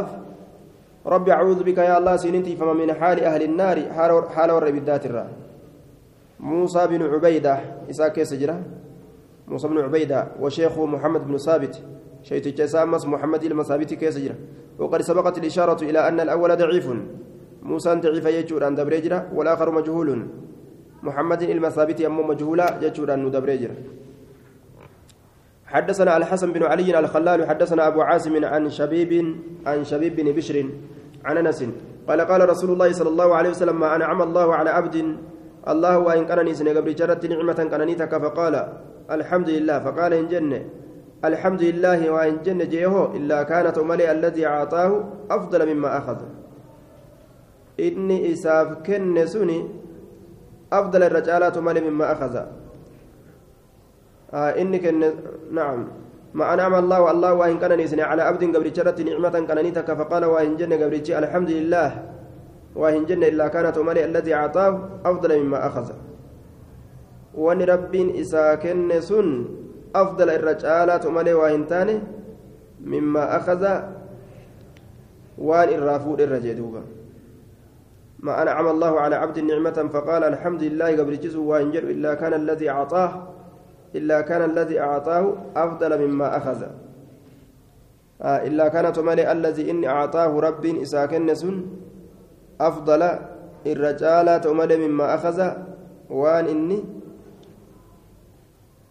[1.06, 3.78] رب أعوذ بك يا الله سننتي فما من حال أهل النار.
[4.36, 5.28] حال ورب الذات الرا
[6.40, 8.58] موسى بن عبيدة إساك سجرة
[9.48, 11.76] موسى بن عبيدة وشيخه محمد بن ثابت.
[12.24, 14.36] شيخ جسامس محمد المثابت كيسجرة
[14.80, 16.88] وقد سبقت الإشارة إلى أن الأول ضعيف.
[17.64, 20.28] موسى ضعيف يجوران دبريجرا والآخر مجهول.
[21.04, 23.76] محمد المثابت أم مجهولا يجوران ندبريجرا
[25.66, 29.12] حدثنا الحسن بن علي الخلال حدثنا أبو عاصم عن شبيب
[29.66, 30.66] عن شبيب بن بشر
[31.26, 31.66] عن أنس.
[32.08, 34.96] قال قال رسول الله صلى الله عليه وسلم ما أنعم الله على عبد
[35.68, 38.56] الله وإن كانني سنقبل جرت نعمة كانني فقال
[39.12, 39.78] الحمد لله.
[39.80, 40.62] فقال إن جنة.
[41.26, 44.92] الحمد لله وإن جنة جيه إلا كانت ملئ الذي أعطاه
[45.32, 46.18] أفضل مما أخذ.
[47.78, 49.66] inni isaaf kenne suni
[50.70, 52.44] afdala irra caalaatu malee mimma akaza
[54.58, 55.10] inni kenne
[55.52, 55.90] nacam
[56.34, 60.26] ما أنعم الله والله وإن كان نسني على عبد قبل شرت نعمة كان نتك فقال
[60.26, 61.90] وإن جن قبل الحمد لله
[62.74, 65.88] وإن جن إلا كانت مالي الذي أعطاه أفضل مما أخذ.
[67.38, 69.30] وأن رب إساكن سن
[69.96, 72.00] أفضل الرجالات مالي وإن تاني
[72.84, 73.82] مما أخذ
[75.38, 76.82] وأن الرافود الرجدوبا
[78.20, 82.70] ما أنعم الله على عبد نعمة فقال الحمد لله قبل جزء وإنجر إلا كان الذي
[82.70, 83.28] أعطاه
[83.96, 86.64] إلا كان الذي أعطاه أفضل مما أخذ.
[88.22, 91.30] آه إلا كانت مالي الذي إني أعطاه رب إساكن
[92.62, 93.10] أفضل
[93.66, 95.52] الرجال تملي مما أخذ
[96.10, 96.84] وان إني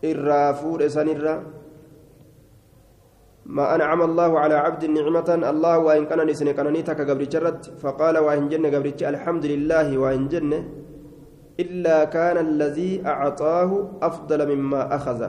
[0.05, 1.37] الرافور سنرا
[3.47, 8.19] ما أنعم الله على عبد نعمة الله وإن كان نسن كان نيتك قبل جرت فقال
[8.19, 10.53] وإن جن قبل الحمد لله وإن جن
[11.61, 13.71] إلا كان الذي أعطاه
[14.03, 15.21] أفضل مما أخذ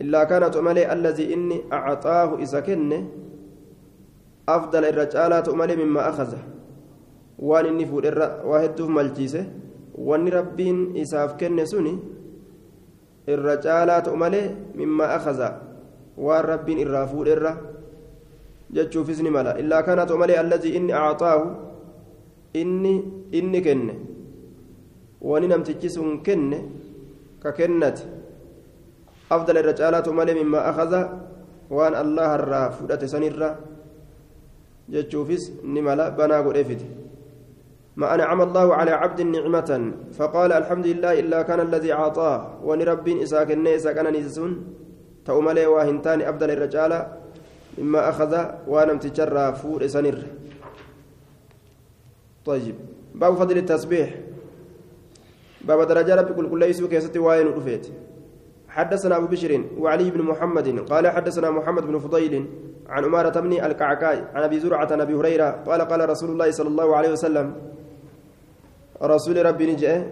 [0.00, 3.08] إلا كانت أملي الذي إني أعطاه إذا كن
[4.48, 6.32] أفضل الرجالات أملي مما أخذ
[7.38, 8.06] وأن فود
[8.44, 9.44] واحد ملجيسه
[9.94, 11.98] وأن ربين إساف كن سني
[13.34, 14.42] الرجالات أملي
[14.74, 15.40] مما أخذ
[16.20, 17.56] waan rabbiin irraa fuudherra
[18.68, 21.46] jechuufis ni mala illaa kanatu malee allazii inni acxaahu
[22.60, 22.92] inni
[23.32, 23.94] inni kenne
[25.20, 26.58] wani namtichi sun kenne
[27.42, 28.04] ka kennate
[29.30, 31.00] afdal irra caalaatu malee mimmaa akaza
[31.70, 33.50] waan allaha irraa fudhate sanirra
[34.88, 36.86] jechuufis ni mala banaa godhee fide
[38.00, 39.70] ما أنعم الله على عبد نعمة.
[40.18, 44.52] فقال الحمد لله إلا كان الذي أعطاه ونرب إساك النيس كان نيسون
[45.24, 46.98] taane abdala irra caala
[47.78, 50.26] mimmaa akhada waa namticharraa fuudhe sanirra
[52.44, 52.74] طيب.
[53.14, 54.08] باب فضل التسبيح.
[55.68, 57.86] باب درجة ربي كل يسوع كيستي واين ودفيت
[58.68, 60.88] حدثنا أبو بشر وعلي بن محمد.
[60.88, 62.46] قال حدثنا محمد بن فضيل
[62.88, 65.50] عن أمارة بن الكعكاء عن أبي زرعة عن أبي هريرة.
[65.68, 67.46] قال قال رسول الله صلى الله عليه وسلم
[69.02, 70.06] رسول ربي نجأ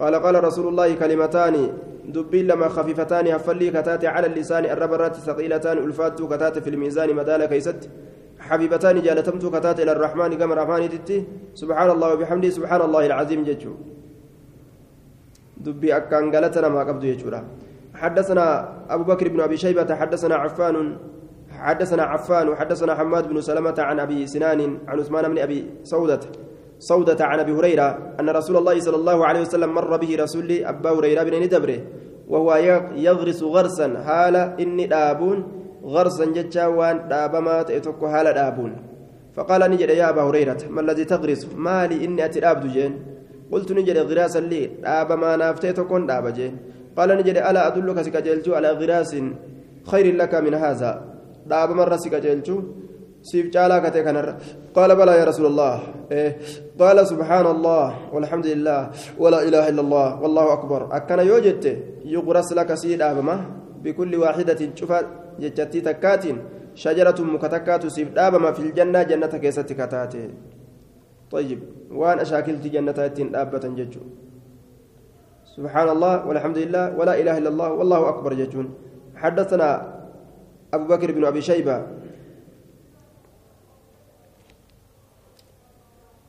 [0.00, 1.54] قال قال رسول الله كلمتان
[2.08, 7.90] دبين لما خفيفتان هفلي كتات على اللسان الربرات ثقيلتان ألفات كتات في الميزان مدال كيست
[8.40, 11.24] حبيبتان جالتمت كتات إلى الرحمن كما رحمن تتي
[11.54, 13.74] سبحان الله وبحمده سبحان الله العظيم ججو
[15.60, 17.44] دبي أكان قالتنا ما قبض يجورا.
[17.94, 18.44] حدثنا
[18.90, 20.96] أبو بكر بن أبي شيبة حدثنا عفان
[21.50, 26.20] حدثنا عفان وحدثنا حماد بن سلمة عن أبي سنان عن عثمان بن أبي سودة
[26.78, 30.90] سودة عن أبي هريرة أن رسول الله صلى الله عليه وسلم مر به رسول أبا
[30.90, 31.80] هريرة بن ندبره
[32.28, 32.54] وهو
[32.96, 35.38] يغرس غرسا حال إني دابون؟
[35.84, 38.72] غرسا جتشا وان دابما تأتوك حال دابون.
[39.34, 42.92] فقال نجد يا أبا هريرة ما الذي تغرس؟ مالي إني أتي دابد جين.
[43.52, 46.56] قلت نجد غراسا لي دابما نافتيتكون داب جين.
[46.96, 49.16] قال نجد ألا أدلك سكجلجو على غراس
[49.90, 51.09] خير لك من هذا؟
[51.50, 52.56] دابما رسكجلجو
[53.22, 54.00] سيف جالا كتي
[54.76, 55.74] قال بلى يا رسول الله
[56.12, 56.30] إيه
[56.80, 58.80] قال سبحان الله والحمد لله
[59.18, 61.66] ولا إله إلا الله والله أكبر أكن يوجدت
[62.14, 63.36] يغرس لك سيد أبما
[63.84, 64.92] بكل واحدة شوف
[65.42, 66.24] جتتي تكات
[66.74, 70.24] شجرة مكتكات سيف أبما في الجنة جنة كيست كتاتي
[71.30, 71.60] طيب
[71.92, 72.98] وان أشاكلت جنة
[73.42, 74.02] أبة ججو
[75.56, 78.66] سبحان الله والحمد لله ولا إله إلا الله والله أكبر ججون
[79.16, 79.99] حدثنا
[80.74, 81.86] أبو بكر بن أبي شيبة.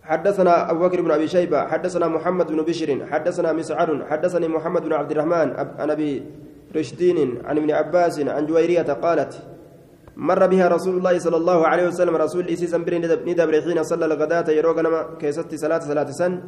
[0.03, 4.93] حدثنا أبو بكر بن أبي شيبة حدثنا محمد بن بشر حدثنا مسعر حدثني محمد بن
[4.93, 6.23] عبد الرحمن عن أبي
[6.75, 9.33] رشدين عن ابن عباس عن جويرية قالت
[10.17, 14.79] مر بها رسول الله صلى الله عليه وسلم رسول إسيسا ندبر حين صلى الغداة يروق
[14.79, 16.41] نما كيست صلاة صلاة سن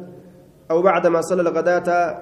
[0.70, 2.18] أو بعدما صلى الغداة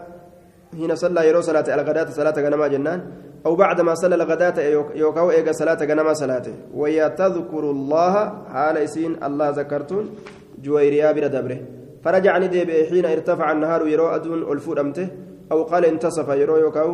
[0.77, 3.01] حين صلى يرو صلاة الغداة صلاة غنما جنان
[3.47, 4.57] أو بعدما صلى الغداة
[5.03, 8.15] يوكاو إيجا صلاة غنما صلاة وهي تذكر الله
[8.55, 10.05] حال إسين الله ذكرتون
[10.65, 11.59] جويريا بلا دبره
[12.05, 15.09] فرجع ندب حين ارتفع النهار يرو أدون ألفود أمته
[15.53, 16.93] أو قال انتصف يرو يوكاو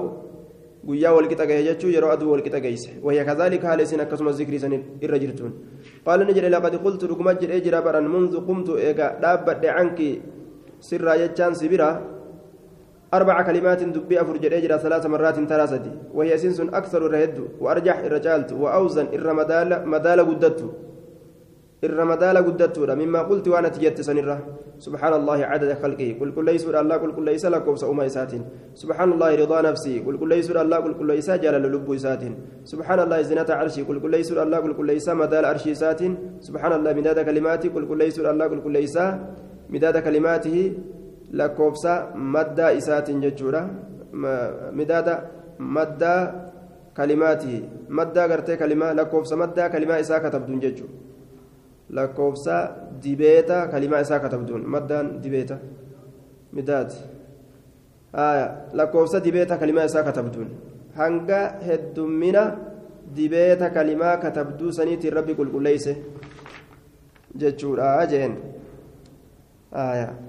[0.89, 4.73] guyyaa walqixa gahe jechuu yeroo aduu walqixa geeyse wayya kazaalika haala isin akkasuma zikrii san
[5.05, 5.53] irra jirtuun
[6.07, 10.09] qaala ni jedhe laqad qultu dhuguma jedhee jira baran mundu qumtu eega dhaabbadhe canki
[10.89, 11.89] sirraa jechaan sibira
[13.15, 19.07] أربع كلمات دبي أفر جريجرا ثلاث مرات تراسدي وهي سنس أكثر الرهد وأرجح الرجالت وأوزن
[19.13, 20.73] الرمدال مدال قدته
[21.85, 24.39] الرمدال قدته مما قلت وأنا تجت سنرة
[24.79, 26.17] سبحان الله عدد خلقه.
[26.21, 28.43] قل كل ليس الله قل كل ليس لكم سأما إساتين
[28.75, 29.99] سبحان الله رضا نفسي.
[30.07, 32.35] قل كل ليس الله قل كل ليس جلال لب إساتين
[32.65, 36.73] سبحان الله زنة عرشي قل كل ليس الله قل كل ليس مدال عرشي إساتين سبحان
[36.73, 38.99] الله مداد كلماتي قل كل ليس الله قل كل ليس
[39.71, 40.73] مداد كلماته.
[41.33, 43.63] Lakkoofsa maddaa isaatiin jechuudha
[44.73, 45.23] midaada
[45.59, 46.21] maddaa
[46.95, 50.95] kalimaatihi maddaa gartee kalimaa lakkoofsa maddaa kalimaa isaa katabduun jechuudha
[51.91, 52.57] lakkoofsa
[53.05, 55.59] dibeeta kalimaa isaa katabduun maddaan dibeeta
[56.53, 56.91] midaad
[58.81, 60.51] lakkoofsa dibeeta kalimaa isaa katabduun
[61.01, 62.45] hanga heddummina
[63.17, 65.97] dibeeta kalimaa katabduu saniitiin rabbi qulqulleeyse
[67.43, 68.39] jechuudha jeen
[69.73, 70.28] aayaa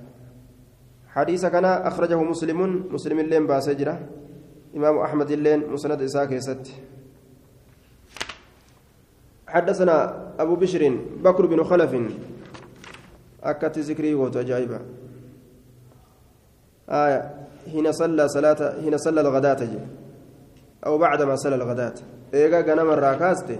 [1.10, 4.00] حديث كان أخرجه مسلم مسلم اللين باسجرة
[4.76, 6.74] إمام أحمد اللين مسند إساك يست
[9.48, 9.96] حدثنا
[10.40, 11.94] أبو بشر بكر بن خلف.
[13.44, 14.80] أكت ذكري وتجايبا
[16.90, 17.22] آية
[17.72, 19.68] حين صلى صلاة حين صلى الغداة
[20.86, 21.94] أو بعدما صلى الغداة.
[22.34, 23.60] إيجا غنم الراكاست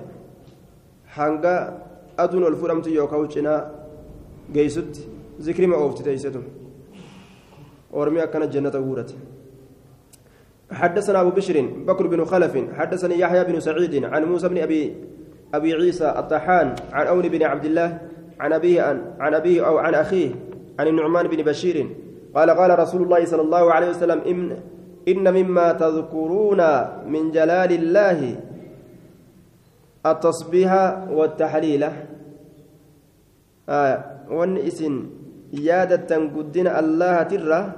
[1.08, 1.86] حنقا
[2.20, 3.72] أدون الفرمت يوكاوشنا
[4.54, 5.08] جيست
[5.42, 6.44] ذكري ما أوفت تيستم
[7.92, 9.16] ورمي كان جنة ورت
[10.72, 14.96] حدثنا أبو بشر بكر بن خلف حدثني يحيى بن سعيد عن موسى بن أبي
[15.54, 18.00] أبي عيسى الطحان عن أون بن عبد الله
[18.40, 18.82] عن أبيه
[19.20, 20.32] عن أبيه أو عن أخيه
[20.80, 21.90] عن النعمان بن بشير
[22.36, 24.58] قال قال رسول الله صلى الله عليه وسلم إن,
[25.08, 26.62] إن مما تذكرون
[27.08, 28.36] من جلال الله
[30.06, 31.86] التصبيح والتحليل
[33.70, 34.58] آه وان
[36.80, 37.74] الله ترى.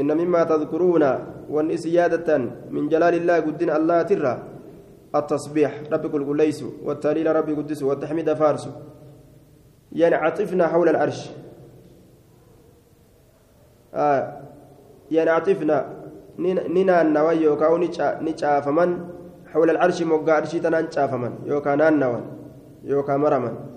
[0.00, 1.04] إن مما تذكرون
[1.50, 2.38] وأن يادة
[2.70, 4.42] من جلال الله قدنا الله ترى.
[5.14, 8.68] التصبيح ربي قل ليس والتهليل ربي قدس والتحميد فارس.
[9.92, 11.30] يعني عطفنا حول العرش.
[13.94, 14.40] آه
[15.10, 15.78] يعني عطفنا.
[16.38, 19.08] ننا النوى يوكاو نشا فمن
[19.46, 22.20] حول العرش موقع عرشي تنان فمن يوكا نان
[22.84, 23.73] يوكا مرمن.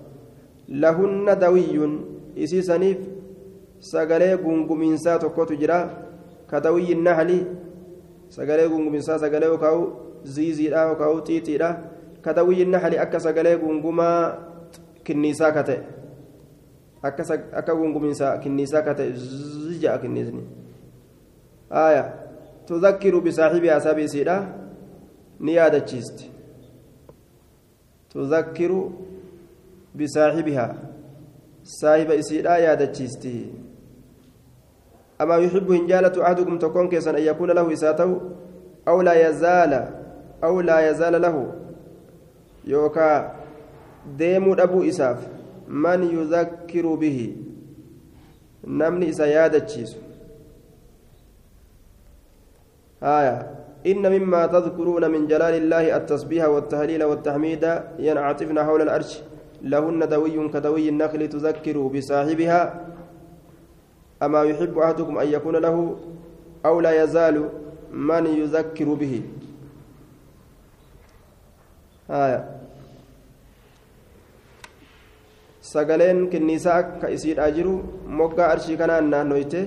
[0.69, 1.93] Lahunna dawiyyun
[2.35, 2.97] isii saniif
[3.79, 5.89] sagalee gungumiinsaa tokkotu jira
[6.47, 7.45] ka dawiyyi nahli
[8.29, 9.87] sagalee gungumiinsaa sagalee yookaan
[10.23, 11.69] ziiziidha yookaan xiixiidha
[12.21, 14.37] ka dawiyyi nahli akka sagalee gungumaa
[15.03, 15.79] kinniisaa ka ta'e
[17.03, 19.11] akka gunguminsa kinniisaa ka ta'e
[19.81, 20.43] ja'a kinniisni
[21.69, 22.03] aya
[22.67, 24.37] tudakkiru bisaaxibihaa sabi isiidha
[25.39, 26.31] ni yaadachiisti
[28.09, 28.79] tudakkiru
[29.97, 30.75] bisaaxibihaa
[31.63, 33.33] saahiba isiidha yaadachiisti
[35.21, 38.21] أما يحب إن جالت أحدكم تكون كيسا أن يكون له إساته
[38.87, 39.73] أو لا يزال
[40.43, 41.53] أو لا يزال له.
[42.65, 43.35] يوكا
[44.17, 45.27] ديمو أبو إساف.
[45.67, 47.35] من يذكر به؟
[48.67, 49.97] نمني إسا تشيس
[53.03, 53.37] آية.
[53.87, 57.63] إن مما تذكرون من جلال الله التسبيح والتهليل والتحميد
[57.99, 59.21] ينعطفن حول الأرش
[59.61, 62.87] لهن دوي كدوي النخل تذكر بصاحبها
[64.23, 65.97] أما يحب أحدكم أن يكون له
[66.65, 67.49] أو لا يزال
[67.91, 69.21] من يذكر به
[72.09, 72.57] آية
[75.67, 77.71] sagaleen kinniisaa akka isiidhaa jiru
[78.19, 79.61] moggaa arshii kanaan naannoyte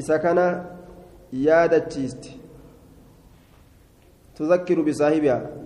[0.00, 0.44] isa kana
[1.46, 2.34] yaadachiisti
[4.36, 5.65] tuzakkiru bisaahibihaa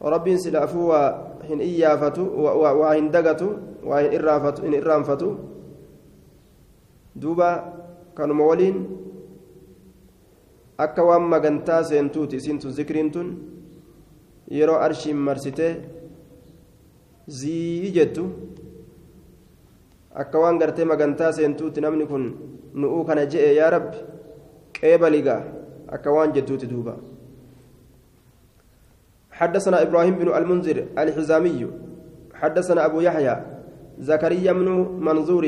[0.00, 1.08] rabbiin silaafuu waa
[1.48, 3.48] hin iyyaafatu waa hin dagatu
[3.84, 4.12] waa hin
[4.74, 5.36] irraanfatu.
[7.16, 7.72] Duuba
[8.14, 8.86] kanuma waliin
[10.78, 13.28] akka waan magantaa seentuuti isintu zikriin tun
[14.50, 15.72] yeroo arshiin marsitee
[17.26, 18.24] zii jettu
[20.14, 22.24] akka waan gartee magantaa seentuuti namni kun
[22.74, 23.96] nu'uu kana je'e yaa rabbi
[24.80, 25.42] qeebaligaa
[25.88, 26.96] akka waan jettuuti duuba
[29.38, 31.60] حدثنا إبراهيم بن المنذر الحزامي
[32.40, 33.36] حدثنا أبو يحيى
[34.08, 34.68] زكريا بن
[35.08, 35.44] منظور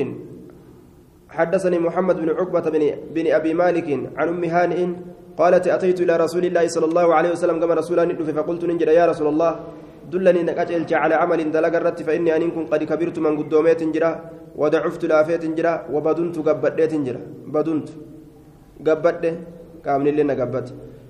[1.36, 2.82] حدثني محمد بن عقبة بن,
[3.14, 4.80] بن أبي مالك عن أم هانئ
[5.40, 7.98] قالت أتيت إلى رسول الله صلى الله عليه وسلم كما رسول
[8.38, 9.50] فقلت ننجر يا رسول الله
[10.12, 14.10] دلني نقاتل على عمل دلق الرت فإني أن كن قد كبرت من قدوميت جرا
[14.60, 17.20] ودعفت لافيت جرا وبدنت قبدت جرا
[17.54, 17.88] بدنت
[18.86, 19.24] قبدت
[19.84, 20.68] كامل لنا قبت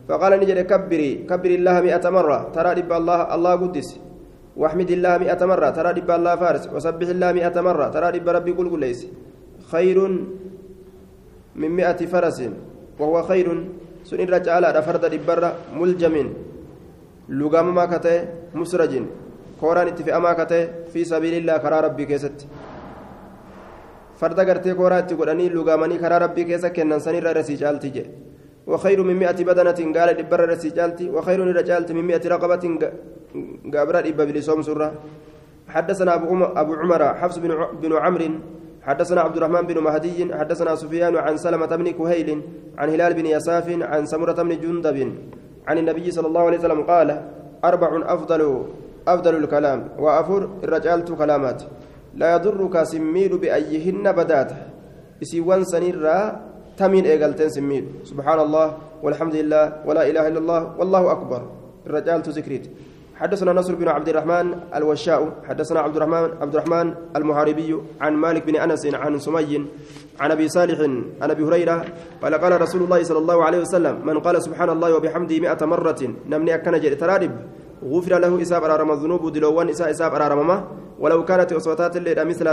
[0.09, 3.89] فقال نجري كبري كبري الله مئة مرة ترى رب الله الله قدس.
[4.57, 6.65] واحمد الله مئة مرة ترى رب الله فارس.
[6.73, 9.01] وسبح الله مئة مرة ترى رب ربي قل قل ليس.
[9.73, 9.99] خير
[11.61, 12.39] من مئة فرس
[12.99, 13.49] وهو خير.
[14.09, 15.31] سن الرجال فرد رب
[15.77, 16.15] ملجم.
[17.29, 18.19] لقام كتئ
[18.57, 18.93] مسرج.
[19.61, 22.49] كوران اتفاما كتئ في سبيل الله كرا ربي كيست.
[24.17, 28.05] فرد غرتي كورا اتقودني لقامني كرا ربي كيست كنن سنير رسي جالتي جي
[28.69, 32.65] وخير من مئة بدنة قال دبر رسي جالتي وخير رجالتي من مئة رقبة
[33.75, 34.89] قابرا إبا بلسوم سرة.
[35.69, 37.51] حدثنا أبو أبو عمر حفص بن
[37.83, 38.29] بن عمرو
[38.83, 42.43] حدثنا عبد الرحمن بن مهدي حدثنا سفيان عن سلمة بن كهيل
[42.79, 44.99] عن هلال بن يساف عن سمرة بن جندب
[45.69, 47.09] عن النبي صلى الله عليه وسلم قال
[47.65, 48.43] أربع أفضل
[49.09, 51.63] أفضل الكلام وأفر الرجال كلامات.
[52.15, 54.53] لا يضرك سميل بأيهن بدات.
[55.23, 56.48] إسيوان سنيرا
[56.79, 58.67] تمين إيغالتين سميل سبحان الله
[59.03, 61.43] والحمد لله ولا إله إلا الله والله أكبر.
[61.87, 62.65] الرجال ذكريت
[63.17, 68.57] حدثنا نصر بن عبد الرحمن الوشاء حدثنا عبد الرحمن عبد الرحمن المحاربي عن مالك بن
[68.57, 69.67] أنس عن سمي
[70.21, 70.81] عن أبي صالح
[71.23, 71.85] عن أبي هريرة
[72.23, 76.01] قال قال رسول الله صلى الله عليه وسلم من قال سبحان الله وبحمده مئة مرة
[76.31, 77.33] نمني أكن جري ترارب
[77.85, 80.65] غفر له إساب أرارم الذنوب دلوان إساب أرارمما
[80.99, 82.47] ولو كانت أصواتات الليل مثل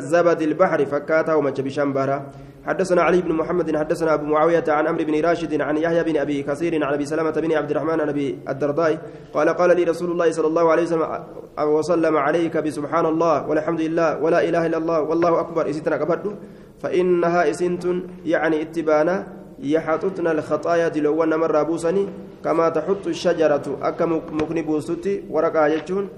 [0.00, 2.26] زبد البحر فكاته ومجب شنبارا
[2.66, 6.42] حدثنا علي بن محمد حدثنا أبو معاوية عن أمر بن راشد عن يحيى بن أبي
[6.42, 8.98] كثير عن أبي سلمة بن عبد الرحمن عن أبي الدرداء
[9.34, 11.24] قال قال لي رسول الله صلى الله عليه وسلم
[11.60, 15.70] وسلم عليك بسبحان الله والحمد لله ولا إله إلا الله والله أكبر.
[15.70, 16.36] إسيتنا كبرت
[16.80, 17.84] فإنها إسنت
[18.24, 19.26] يعني اتبانا
[19.58, 22.08] يحطتن الخطايا دلوان مرة بوسني
[22.44, 26.08] كما تحط الشجرة أكا مكني بوستي ورقا يجون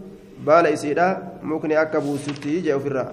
[0.45, 3.13] baala isiidha mukni akka buusutti jee ofirraa